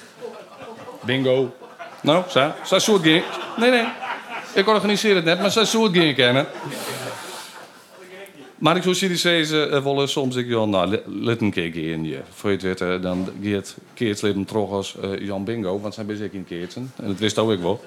[1.05, 1.55] Bingo.
[2.01, 2.51] Nou, zo.
[2.65, 3.23] Zo soort game.
[3.57, 3.86] Nee, nee.
[4.53, 6.47] Ik organiseer het net, maar zo soort game kennen.
[8.56, 12.20] Maar ik zou zeggen, uh, willen soms ik Jan, nou, let een keer in je.
[12.30, 16.32] Voor je het weten, dan gaat Keerts leven terug als Jan Bingo, want zijn bezig
[16.32, 16.91] in Keertsen.
[16.95, 17.84] En dat wist ook ik wel.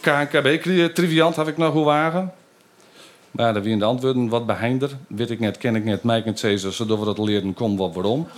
[0.00, 0.62] KNKB,
[0.94, 2.32] triviant heb ik nog hoe wagen.
[3.30, 4.90] Maar wie in de antwoorden wat beheinder.
[5.06, 7.94] Weet ik net, ken ik net, mij het zeggen, zodat we dat leren, kom wat
[7.94, 8.28] waarom.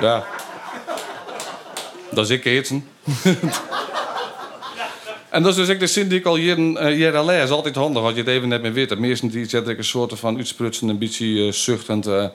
[0.00, 0.24] ja.
[2.10, 2.84] Dat is ik Keertsen.
[5.30, 7.50] En dat is dus de zin die ik al hier, uh, lees.
[7.50, 8.98] Altijd handig als je het even net meer weet.
[8.98, 12.06] Meestal die zet ik een soort van uitsprutsen, een beetje uh, zuchtend.
[12.06, 12.28] Uh,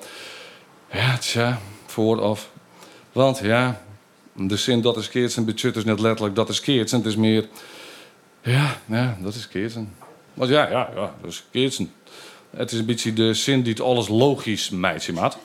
[0.91, 2.49] ja, tja, voor of.
[3.11, 3.81] Want ja,
[4.33, 6.97] de zin dat is en budget is net letterlijk dat is keertsen.
[6.97, 7.47] Het is meer,
[8.41, 9.93] ja, ja, dat is keertsen.
[10.33, 11.91] Want ja, ja, ja, dat is Keertsen.
[12.49, 15.37] Het is een beetje de zin die het alles logisch meidje maakt.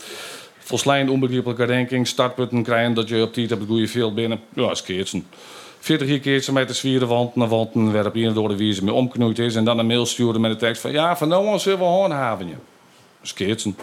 [0.59, 4.40] Volslijnd onbegrijpelijke denking, startpunten krijgen dat je op tijd hebt goede veld binnen.
[4.55, 5.26] Ja, is Keertsen.
[5.79, 9.55] 40 keer de zwieren wand naar wand waarop iemand door de wiezen mee omknoeid is.
[9.55, 11.85] En dan een mail sturen met de tekst van ja, van nou aan zullen we
[11.85, 12.55] handhaven je.
[13.20, 13.76] Dat Keertsen.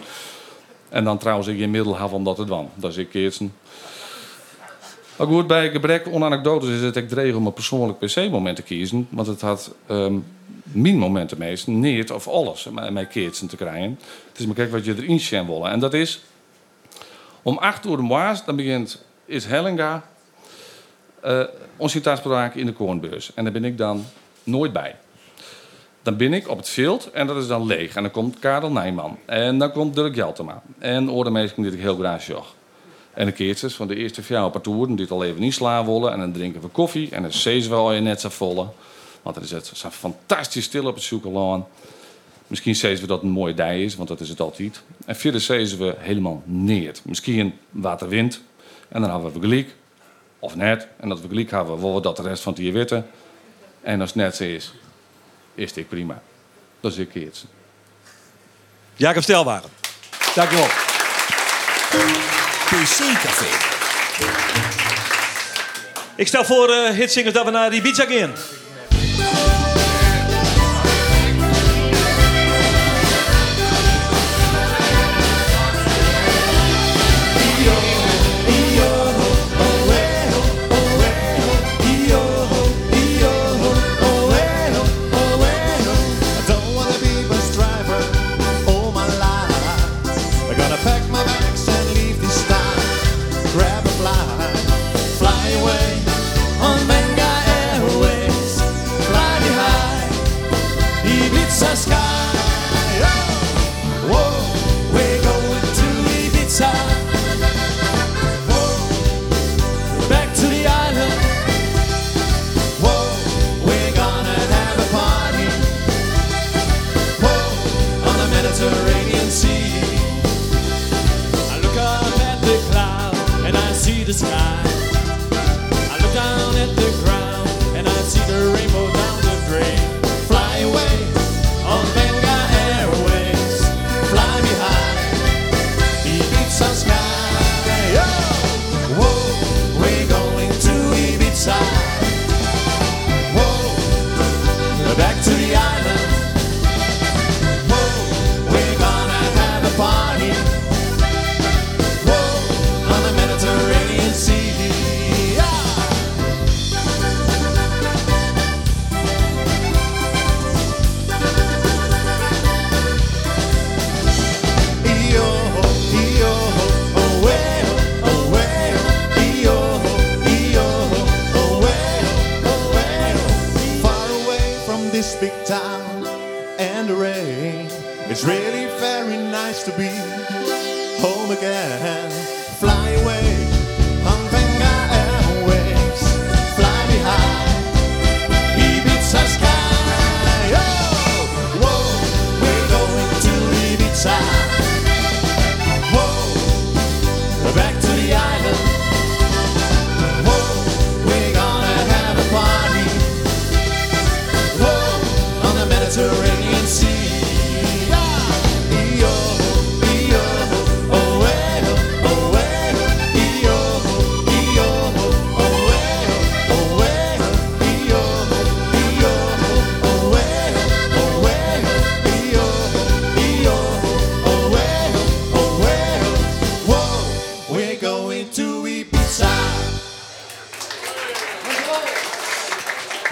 [0.89, 2.69] En dan trouwens ik in middelhaven omdat het wan.
[2.75, 3.53] Dat is ik Keertsen.
[5.17, 9.07] Goed, bij gebrek aan anekdotes is het echt dreig om een persoonlijk PC-moment te kiezen.
[9.09, 10.17] Want het had ehm
[10.63, 13.99] mijn momenten meest niet of alles mijn keertsen te krijgen.
[14.29, 15.71] Het is maar kijk wat je erin zien willen.
[15.71, 16.23] En dat is
[17.41, 20.03] om acht uur de maas, dan begint is Hellinga
[21.25, 23.31] uh, in de Koornbeurs.
[23.33, 24.05] En daar ben ik dan
[24.43, 24.95] nooit bij.
[26.01, 27.95] Dan ben ik op het veld en dat is dan leeg.
[27.95, 29.17] En dan komt Karel Nijman.
[29.25, 30.61] En dan komt Dirk Jeltema.
[30.79, 32.55] En orde mensen die ik heel graag zag.
[33.13, 36.11] En de keertjes van de eerste vier partouren die het al even niet slaan.
[36.11, 37.09] En dan drinken we koffie.
[37.11, 37.31] En dan
[37.69, 38.67] we al je net zo volle.
[39.21, 41.65] Want dan is het fantastisch stil op het zoekerlaan.
[42.47, 44.83] Misschien zezen we dat een mooie dij is, want dat is het altijd.
[45.05, 46.93] En verder zezen we helemaal neer.
[47.03, 48.41] Misschien waterwind.
[48.87, 49.75] En dan hebben we gelijk.
[50.45, 50.87] Of net.
[50.99, 53.07] En dat we gelijk hebben, willen we dat de rest van het jaar weten.
[53.81, 54.73] En als het net zo is,
[55.55, 56.21] is dit prima.
[56.79, 57.47] Dat is een keertje.
[58.95, 59.69] Jacob Stelwagen.
[60.35, 60.67] Dankjewel.
[62.65, 63.45] PC-café.
[66.15, 68.33] Ik stel voor, uh, hitsingers, dat we naar die Ibiza gaan.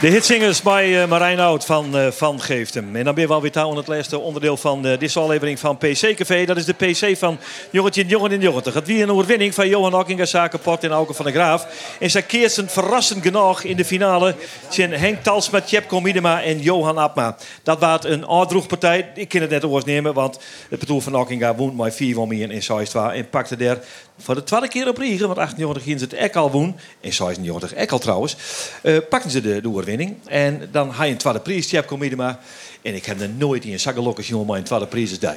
[0.03, 2.95] De hitsingers bij eh, Marijn Oud van, eh, van Geeftem.
[2.95, 5.77] En dan ben je wel weer aan het laatste onderdeel van eh, deze aflevering van
[5.77, 6.45] PC Café.
[6.45, 7.39] Dat is de PC van
[7.69, 8.63] Jongetje Jongen in Jongen.
[8.63, 11.67] Het weer een overwinning van Johan Hockinga, Zakenport en Auken van der Graaf.
[11.99, 14.35] En zij keert zijn verrassend genoeg in de finale.
[14.69, 17.37] Zijn Henk Talsma, Tjepko Miedema en Johan Abma.
[17.63, 18.25] Dat was een
[18.67, 19.11] partij.
[19.15, 20.39] Ik kan het net overnemen, want
[20.69, 23.13] het bedoel van Hockinga woont maar vier van mij in Zeistwa.
[23.13, 23.77] En pakte daar
[24.17, 26.75] voor de tweede keer op Riegen, want 98 ging ze het ek al woon.
[26.99, 28.35] In 96 ek al trouwens.
[28.81, 30.15] eh pakten ze de, de overwinning.
[30.27, 32.39] En dan had je een tweede prijs, Tjepko Miedema.
[32.81, 35.29] En ik heb er nooit in een jongen maar een tweede prijs is die.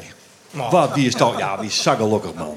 [0.51, 1.39] Wat, wie is toch?
[1.39, 1.85] Ja, wie is
[2.35, 2.57] man.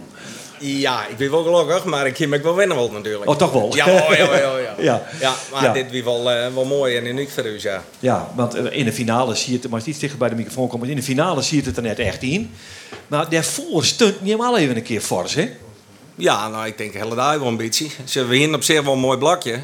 [0.60, 3.30] Ja, ik ben wel gelukkig, maar ik heb me wel winnen wel natuurlijk.
[3.30, 3.76] Oh, toch wel?
[3.76, 4.76] Ja, oh, ja, ja, ja.
[4.90, 5.02] Ja.
[5.20, 5.34] ja.
[5.52, 5.74] maar Ja.
[5.74, 7.84] dit was wel, eh, wel mooi en uniek voor u, ja.
[8.00, 10.68] Ja, want eh, in de finale zie je het, maar iets dichter bij de microfoon
[10.68, 12.52] komt, in de finale zie je het er net echt in.
[13.08, 15.50] Maar daarvoor stunt niet helemaal even een keer fors, hè?
[16.20, 17.88] Ja, nou, ik denk hele dag wel beetje.
[18.06, 19.60] Ze hebben op zich wel een mooi blokje.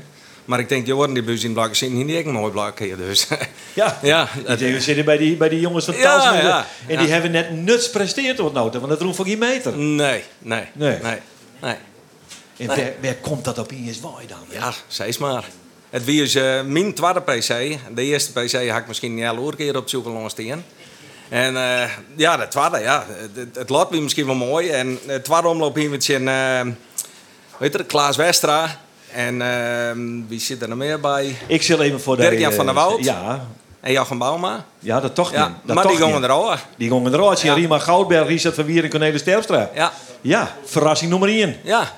[0.45, 2.95] Maar ik denk, joh, die bus in blakken zien hier niet een mooi blokje.
[2.95, 3.27] Dus
[3.73, 6.99] Ja, ja, dat we zitten bij die, bij die jongens van Ja, ja, En ja.
[6.99, 9.77] die hebben net nuts presteerd tot nou, want dat roept van geen meter.
[9.77, 10.97] Nee, nee, Nee.
[11.01, 11.17] nee,
[11.61, 11.75] nee.
[12.57, 12.67] En Nee.
[12.67, 14.37] waar, waar komt dat op in je zwaai dan?
[14.49, 15.45] Ja, zei eens maar.
[15.89, 17.47] Het wie is eh, mijn tweede PC.
[17.95, 20.63] De eerste PC had ik misschien niet een keer op zoek langs staan.
[21.29, 23.05] En eh, ja, de tweede, ja.
[23.33, 24.69] Het, het lot misschien wel mooi.
[24.69, 26.73] En de tweede omloop hier met zijn, eh,
[27.57, 28.79] weet je, Klaas Westra.
[29.11, 29.91] En eh,
[30.27, 31.35] wie zit er nog meer bij?
[31.47, 32.21] Ik zal even voor de...
[32.21, 33.03] Dirk-Jan van der Woud.
[33.03, 33.47] Ja,
[33.81, 34.65] En Jochem Bauma.
[34.79, 35.59] ja dat toch Ja.
[35.63, 36.29] Dat maar toch die gongen niet.
[36.29, 36.55] er al.
[36.77, 37.39] Die eruit.
[37.39, 37.61] Zie je Ja.
[37.61, 39.69] Rima Goudberg, Richard van Wier en Cornelis Terpstra.
[39.73, 41.55] Ja, Ja, verrassing nummer 1.
[41.63, 41.91] ja.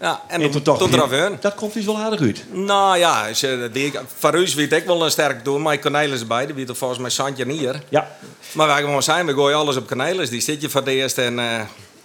[0.00, 0.20] Ja.
[0.28, 1.36] En, tot heen.
[1.40, 2.44] Dat komt dus wel aardig uit.
[2.50, 5.62] Nou ja, ze, die, voor u weet ik wel een sterk doen.
[5.62, 7.82] Maar Cornelis erbij, die weet er volgens mij Santje hier.
[7.88, 8.10] Ja,
[8.52, 10.30] Maar wij gewoon zijn, we gooien alles op Cornelis.
[10.30, 11.60] Die zit je voor de eerste en eh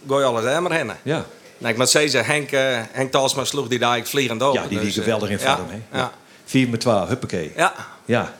[0.08, 0.92] gooi alles helemaal heen.
[1.04, 1.26] ja.
[1.58, 4.54] Nou, ik moet zeggen, Henk, eh Henk Talsma sloeg die daar vliegend op.
[4.54, 5.68] Ja, die die Dus, eh, geweldig in ja, vorm.
[5.70, 5.98] hè?
[6.00, 6.12] Ja.
[6.46, 7.52] 4 met 12, huppakee.
[7.56, 7.74] ja.
[8.06, 8.34] Ja.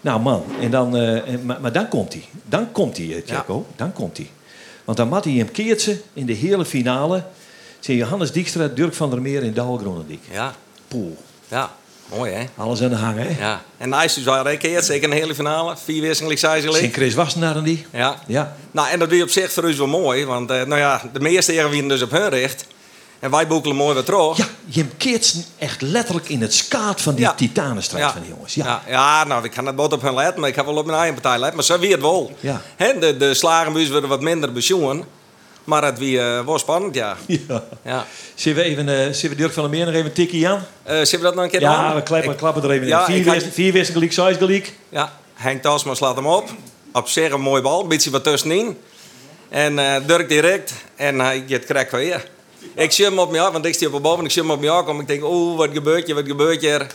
[0.00, 2.24] Nou man, en dan, eh, maar, maar dan komt hij.
[2.44, 3.66] Dan komt hij, eh, Tjekko.
[3.76, 4.30] Dan komt hij.
[4.84, 7.24] Want dan mat hij hem keertje in de hele finale.
[7.84, 10.20] Zijn Johannes Dijkstra, Dirk van der Meer en Douwe Gronendijk.
[10.30, 10.54] ja,
[10.88, 11.16] Poel.
[11.48, 11.70] ja.
[12.10, 12.44] Mooi, hè?
[12.56, 13.44] Alles aan de hang, hè?
[13.44, 13.62] Ja.
[13.76, 15.76] En nice, dus waren keer, zeker een hele finale.
[15.84, 17.86] Vier wisselingen, zei ze Sint Chris Wassenaar en die.
[17.92, 18.16] Ja.
[18.26, 18.56] Ja.
[18.70, 20.24] Nou, en dat weer op zich voor ons wel mooi.
[20.24, 22.66] Want eh, nou ja, de meeste heren dus op hun richt.
[23.18, 24.36] En wij boekelen mooi wat terug.
[24.36, 27.34] Ja, je keert ze echt letterlijk in het skaat van die Ja.
[27.34, 28.54] titanenstrijd van die jongens.
[28.54, 28.64] Ja.
[28.66, 30.86] Ja, ja, nou, ik kan het bot op hun letten, maar ik heb wel op
[30.86, 31.56] mijn eigen partij letten.
[31.56, 32.32] Maar zo wie het wel.
[32.40, 32.60] Ja.
[32.76, 35.04] Hè, de, de slagenbuurs worden wat minder bezoen.
[35.64, 37.16] Maar het wie eh was spannend, ja.
[37.26, 37.64] Ja.
[37.84, 38.06] ja.
[38.34, 40.66] Zullen we, even, zullen we Dirk van der Meer nog even tikkie aan?
[40.82, 43.08] Eh zullen we dat nog een keer Ja, we klappen, Ik- klappen er even Ja,
[43.08, 43.22] in.
[43.24, 44.72] Vier, had- vier wisselen gelijk, zes gelijk.
[44.88, 46.48] Ja, Henk Tasma slaat hem op.
[46.92, 48.78] Op zich een mooie bal, een beetje wat tussenin.
[49.48, 50.72] En eh Dirk direct.
[50.96, 52.28] En hij gaat krek weer.
[52.74, 54.24] Ik zie hem op me af, want ik sta op boven.
[54.24, 55.02] Ik zie hem op me afkomen.
[55.02, 56.86] Ik denk, oeh, wat gebeurt hier, wat gebeurt hier?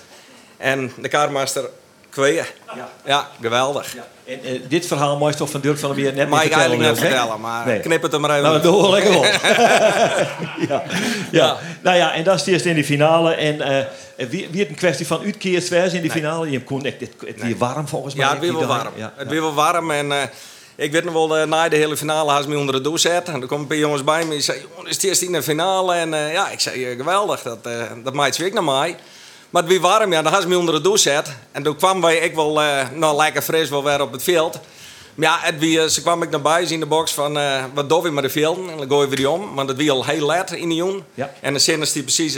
[0.57, 1.69] En de kaartmaster
[2.09, 2.53] kweer.
[2.75, 2.89] Ja.
[3.05, 3.95] Ja, geweldig.
[4.25, 6.81] En, eh, dit verhaal moest toch van Dirk van der Meer net Maar ik eigenlijk
[6.81, 7.79] net vertellen, maar Nee.
[7.79, 9.23] knip het er maar even Nou, dat doen lekker wel.
[10.69, 10.83] ja.
[11.31, 11.57] Ja.
[11.81, 13.33] Nou ja, en dat is het eerst in de finale.
[13.33, 13.85] En eh
[14.29, 16.51] wie, wie het een kwestie van uitkeert zwaar in die finale?
[16.51, 16.95] Je kon het,
[17.25, 18.25] het weer warm volgens mij.
[18.25, 18.93] Ja, het weer wel warm.
[18.95, 19.13] Ja.
[19.15, 20.11] Het weer wel warm en
[20.75, 23.33] ik weet nog wel, na de hele finale had ze me onder de douche zetten.
[23.33, 25.43] En er komen een paar jongens bij me jongen, het is het eerst in de
[25.43, 25.93] finale.
[25.93, 28.95] En ja, ik zei, geweldig, dat, eh dat maakt weer naar mij.
[29.49, 31.33] Maar het weer warm, ja, dan had ze me onder de douche zetten.
[31.51, 34.59] En toen kwam wij, ik wel, eh, nou, lekker fris wel weer op het veld.
[35.15, 37.63] Maar ja, het wie, eh, ze kwam ik naar buiten in de box van, eh,
[37.73, 38.69] wat doe je met de velden?
[38.69, 41.03] En dan gooien we die om, want het wie al heel laat in de jong.
[41.13, 41.33] Ja.
[41.41, 42.35] En de zinnen die precies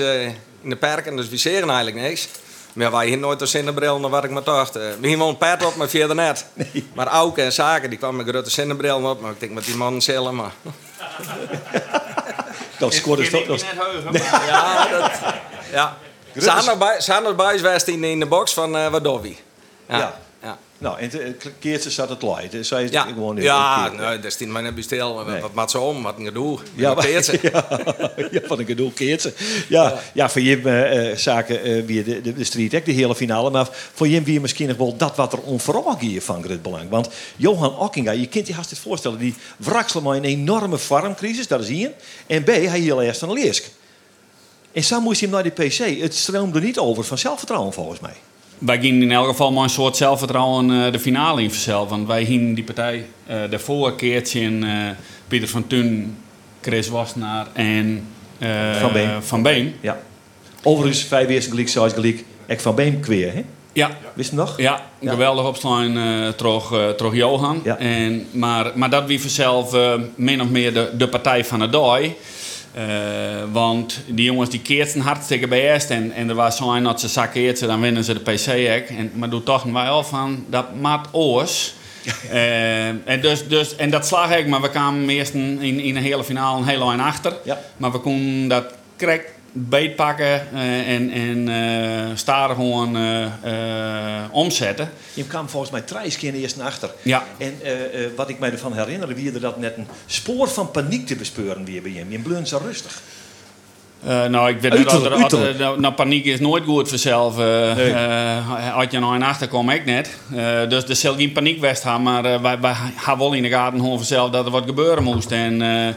[0.61, 2.27] in de perken, dus we zeggen eigenlijk niks.
[2.73, 4.75] Maar ja, wij hier nooit een zinnenbril naar wat ik me dacht.
[4.75, 6.45] Eh, we hier wel een pet op, maar verder net.
[6.95, 9.21] Maar Auke en Zaken, die kwamen met grote zinnenbril op.
[9.21, 10.51] Maar ik denk met die man zelf, maar...
[12.79, 13.45] Dat scoorde toch.
[13.45, 15.11] dat- ik net heugen, maar- Ja, dat...
[15.71, 15.97] Ja.
[16.35, 19.35] Zijn er bij, zijn er bij geweest in, de box van eh wat doe je?
[19.87, 19.97] Ja.
[19.97, 20.19] Ja.
[20.43, 20.57] Ja.
[20.77, 22.51] Nou, en een keertje zat het light.
[22.51, 25.25] Dus is Ja, gewoon ja een nee, dat is net bestel.
[25.25, 25.41] Nee.
[25.41, 26.03] Wat maakt ze om?
[26.03, 26.59] Wat een gedoe.
[26.75, 27.39] Ja, Wat ze?
[27.51, 27.65] ja,
[28.31, 29.33] ja, van een gedoe keert ze.
[29.67, 30.29] Ja, ja.
[30.29, 33.49] voor je eh, zaken eh, weer de, de, de street, hè, de hele finale.
[33.49, 36.89] Maar voor je weer misschien nog wel dat wat er onvooral hier van het belang.
[36.89, 41.47] Want Johan Ockinga, je kunt je haast het voorstellen, die wrakselde maar een enorme farmcrisis,
[41.47, 41.91] dat is hier.
[42.27, 43.69] En B, hij heel eerst een leersk.
[44.71, 46.01] En zo moest hij hem naar die PC.
[46.01, 48.13] Het stroomde niet over van zelfvertrouwen volgens mij.
[48.57, 51.89] Wij gingen in elk geval maar een soort zelfvertrouwen eh, de finale in vanzelf.
[51.89, 54.89] Want wij gingen die partij eh daarvoor keertje in eh,
[55.27, 56.17] Pieter van Thun,
[56.61, 58.07] Chris Wassenaar en
[58.79, 59.23] Van Been.
[59.23, 59.75] Van Been.
[59.81, 59.99] Ja.
[60.63, 62.23] Overigens, vijf eerste gelijk, zes gelijk.
[62.45, 63.43] Ik van Beem kweer, hè?
[63.73, 63.89] Ja.
[64.13, 64.57] Wist je nog?
[64.57, 65.93] Ja, geweldig opslaan
[66.35, 67.61] terug, eh, terug Johan.
[67.63, 67.77] Ja.
[67.77, 69.75] En, maar, maar dat wie vanzelf
[70.15, 71.99] min of meer de, de partij van het dag.
[72.73, 72.83] Eh,
[73.51, 75.89] want die jongens die keerten hartstikke best.
[75.89, 78.89] En, en er was zo een dat ze zakkeert ze, dan winnen ze de PC-hek.
[78.89, 81.73] En Maar doe toch wij al van, dat maat oors.
[82.31, 86.03] Eh, en, dus, dus, en dat slag ik, maar we kwamen eerst in, in een
[86.03, 87.33] hele finale een hele lijn achter.
[87.43, 87.59] Ja.
[87.77, 88.65] Maar we konden dat
[88.97, 94.89] correct beetpakken eh, en, en eh staren gewoon eh, omzetten.
[95.13, 96.91] Je kwam volgens mij drie keer eerst naar achter.
[97.01, 97.23] Ja.
[97.37, 100.71] En eh, eh, wat ik mij ervan herinner, wie er dat net een spoor van
[100.71, 102.11] paniek te bespeuren weer bij hem.
[102.11, 103.01] Je bleef zo rustig.
[104.05, 107.37] Eh, nou, ik weet niet dat er, nou, paniek is nooit goed voor zelf.
[107.37, 107.87] Nee.
[108.89, 110.17] je nou in achter kom ik net.
[110.35, 113.49] Eh, dus er zal geen paniek best gaan, maar wij, wij hebben wel in de
[113.49, 115.31] gaten gewoon vanzelf dat er wat gebeuren moest.
[115.31, 115.93] En, eh,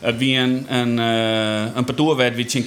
[0.00, 2.64] Het wie een, een, eh, een parcours wie een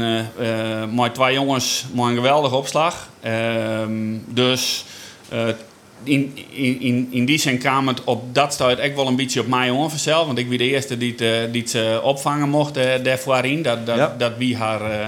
[0.00, 3.08] eh, eh, met twee jongens met een geweldige opslag.
[3.20, 4.84] Ehm, dus
[5.28, 5.46] eh,
[6.04, 6.38] in,
[6.80, 9.70] in, in, die zin kwam het op dat stuit echt wel een beetje op mij
[9.70, 10.26] onvanzelf.
[10.26, 13.44] Want ik was de eerste die het, eh, die het eh, opvangen mocht uh, daarvoor
[13.44, 13.62] in.
[13.62, 14.14] Dat, dat, Ja.
[14.18, 15.06] dat wie haar, eh,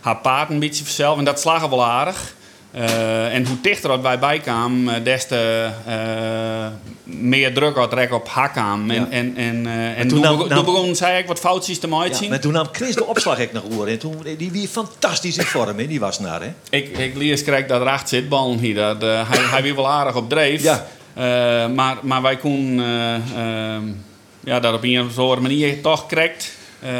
[0.00, 1.18] haar paard een beetje vanzelf.
[1.18, 2.34] En dat slag wel aardig.
[2.72, 6.66] Eh, en hoe dichter dat wij bij kwamen, eh, des te eh,
[7.04, 8.90] meer druk had trek op kwam.
[8.90, 9.06] En, Ja.
[9.10, 11.88] en, en, en toen toen, nam- begon- nam- toen begon zij ik wat foutjes te
[11.88, 12.22] maken.
[12.22, 13.86] Ja, maar toen nam Chris de opslag echt nog oor.
[13.86, 15.86] En toen, die wie fantastisch in vorm, hè?
[15.86, 16.52] die was naar, hè?
[16.70, 18.74] Ik, ik lees krijg dat acht zit, bal hier.
[18.74, 20.62] Dat, hij, hij weer wel aardig op dreef.
[20.62, 20.86] Ja.
[21.68, 22.36] Maar, maar wij
[22.80, 23.82] eh, ehm,
[24.44, 26.06] ja, dat op een andere manier toch
[26.82, 26.90] eh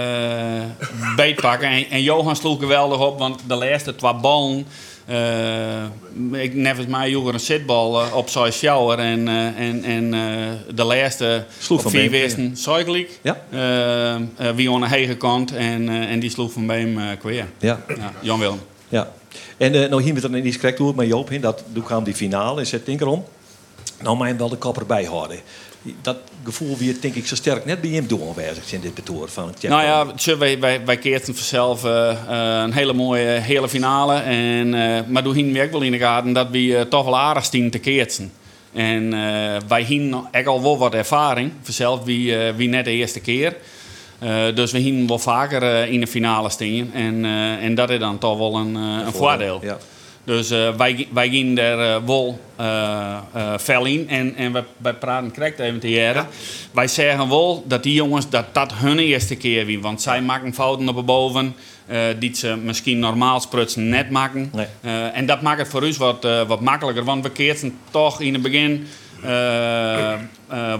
[1.16, 1.68] beetpakken.
[1.68, 4.66] En, en Johan sloeg geweldig op, want de laatste twee ballen...
[5.07, 9.84] eh, ik nevens mij joeg er een zitbal eh, op zijn shower en, eh, en,
[9.84, 13.18] en eh, de laatste Sloeg van vier wisten cyclic.
[13.22, 13.36] Ja.
[14.55, 17.46] Wie aan de hege kant en, en die sloeg van Beem kweer.
[17.59, 17.80] Ja.
[17.88, 18.61] Ja, Jan Willem.
[18.88, 19.12] Ja.
[19.57, 22.14] En eh, nou hier met er niet correct maar Joop, hè, dat, toen kwam die
[22.14, 23.24] finale en zet Tinker om.
[24.03, 25.40] Nou, mij bij de bij houden.
[26.03, 29.47] Dat gevoel weer, denk ik, zo sterk net bij hem aanwezig in dit betoor van
[29.47, 34.14] het Nou ja, wij, wij, wij keerten vanzelf eh, eh, een hele mooie hele finale.
[34.14, 37.49] En, eh, maar toen we ook wel in de gaten dat we toch wel aardig
[37.49, 38.33] te keerten.
[38.72, 39.11] En
[39.68, 41.53] wij hingen echt al wel wat ervaring.
[41.62, 43.57] Vanzelf wie, wie net de eerste keer.
[44.55, 46.91] Dus we hingen wel vaker in de finale staan.
[46.95, 47.24] En,
[47.61, 49.61] en dat is dan toch wel een, een voordeel.
[49.62, 49.78] Ja.
[50.31, 54.09] Dus eh, wij, wij gingen er eh, wel eh, eh, fel in.
[54.09, 56.26] En, en wij, wij praten correct even te jaren.
[56.72, 59.81] Wij zeggen wel dat die jongens dat dat hun eerste keer wie.
[59.81, 61.55] Want zij maken fouten op boven.
[61.87, 64.53] eh, die ze misschien normaal sprutsen net maken.
[64.81, 67.05] Eh, en dat maakt het voor ons wat, wat makkelijker.
[67.05, 68.87] Want we keerten toch in het begin...
[69.22, 70.18] eh, eh,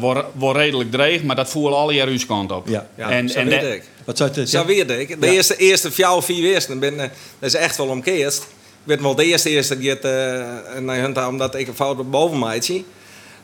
[0.01, 2.69] wel- redelijk dreig, maar dat voelen alle jaar uw kant op.
[2.69, 2.87] Ja.
[2.97, 3.83] Ja, en, en weet dat- ik.
[4.05, 4.51] Wat zou het...
[4.51, 5.21] Zo weet ik.
[5.21, 5.33] De Ja.
[5.33, 6.45] eerste, eerste vier vier
[6.81, 7.09] eh, dat
[7.41, 8.47] is echt wel omkeerd.
[8.83, 12.39] Ik weet wel de eerste eerste het uh, naar hun omdat ik een fout boven
[12.39, 12.87] mij zie.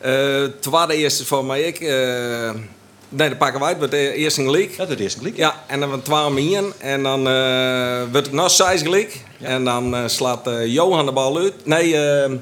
[0.06, 1.80] Uh, tweede eerste voor mij ik.
[1.80, 2.50] eh,
[3.08, 4.76] nee, de pakken wij het, wordt de eerste gelijk.
[4.76, 5.36] Ja, de eerste gelijk.
[5.36, 6.72] Ja, en dan wordt twaalf mien.
[6.78, 9.20] En dan eh wordt het nog zes gelijk.
[9.40, 11.66] En dan eh, slaat eh, Johan de bal uit.
[11.66, 12.32] Nee, eh,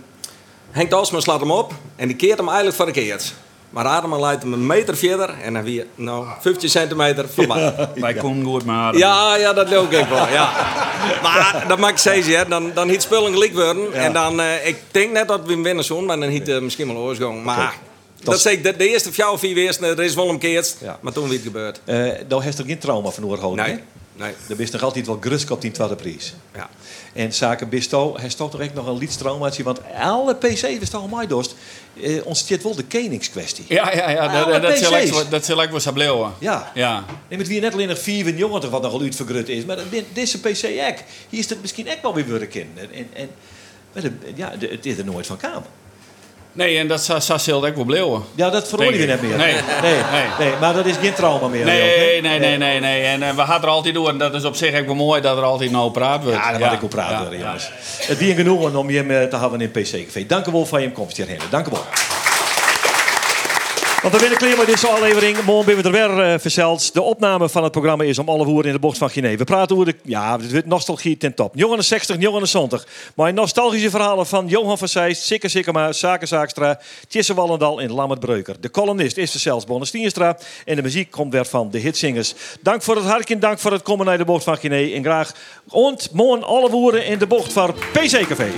[0.70, 1.72] Henk Dalsman slaat hem op.
[1.97, 3.34] En die keert hem eigenlijk voor de keert.
[3.75, 5.35] Maar Adema leidt hem een meter verder.
[5.43, 7.89] En dan weer, nou, 15 centimeter voorbij.
[7.95, 8.97] Wij komen goed met.
[8.99, 10.29] Ja, ja, dat ook ik wel.
[10.29, 10.53] Ja.
[11.22, 12.49] Maar dat ik zeggen, hè.
[12.49, 13.93] dan, dan hiet spullen gelijk worden.
[13.93, 16.61] En dan, eh, ik denk net dat we hem winnen zo'n, maar dan hiet uh,
[16.61, 17.45] misschien wel oorsgang.
[17.45, 17.79] Maar
[18.22, 20.66] dat zeg ik, de, de eerste vier of vier er is wel een keer,
[21.01, 21.81] maar toen weer het gebeurd.
[21.85, 23.75] Uh, nou heeft er geen trauma van oorhouden, Nee.
[23.75, 23.81] hè?
[24.25, 24.33] Nee.
[24.49, 26.35] Er is nog altijd wel grus op die tweede prijs.
[26.55, 26.68] Ja.
[27.15, 31.11] En zaken Bisto, hij stond toch echt nog een liedstraumaatje, want alle PC is toch
[31.11, 31.55] mij dorst.
[31.95, 33.65] Uh, ons zit wel de koningskwestie.
[33.69, 34.45] Ja, ja, ja.
[34.45, 35.29] Dat, dat, PC's.
[35.29, 36.33] dat zal ik wel sableeuwen.
[36.39, 36.71] Ja.
[36.75, 37.05] Ja.
[37.29, 39.65] Nee, met wie net alleen nog vier van jongen wat nogal uitvergrut is.
[39.65, 42.69] Maar dit- deze PC ek, hier is het misschien echt wel weer werken.
[42.75, 43.29] En, en, en
[43.93, 45.62] maar de, ja, de- het is er nooit van kamer.
[46.55, 48.23] Nee, en dat zal ik wel bleeuwen.
[48.35, 49.37] Ja, dat verhoor je net meer.
[49.37, 49.55] Nee.
[49.83, 49.95] nee,
[50.39, 51.65] nee, maar dat is geen trauma meer.
[51.65, 53.03] Nee, nee, nee, nee, nee.
[53.03, 54.09] En eh, we gaan er altijd door.
[54.09, 56.39] En dat is op zich ook wel mooi dat er altijd nou praat wordt.
[56.39, 57.71] Ja, moet ik op praten, Ja, jongens.
[58.07, 60.27] Het wie genoegen om je eh, te hebben in PC Café.
[60.27, 61.39] Dank u wel voor je komst hierheen.
[61.51, 61.85] Dank u wel.
[64.05, 65.43] Want we willen klaar met deze aflevering.
[65.45, 66.95] Morgen ben we er weer eh verzeld.
[66.95, 69.37] De opname van het programma is om alle woorden in de bocht van Guinea.
[69.37, 71.55] We praten over de ja, nostalgie ten top.
[71.55, 72.87] Jongen de 60, jongen de 70.
[73.15, 78.21] Maar nostalgische verhalen van Johan van Seist, Sikke Sikkema, Zaken Zaakstra, Tjisse Wallendal en Lammert
[78.21, 78.57] Breuker.
[78.61, 80.39] De columnist is verzeld Bonne Stienstra.
[80.65, 82.35] En de muziek komt weer van de hitsingers.
[82.61, 84.97] Dank voor het hartje, dank voor het komen naar de bocht van Guinea.
[84.97, 85.33] En graag
[85.69, 88.53] ont morgen alle woorden in de bocht van PC Café.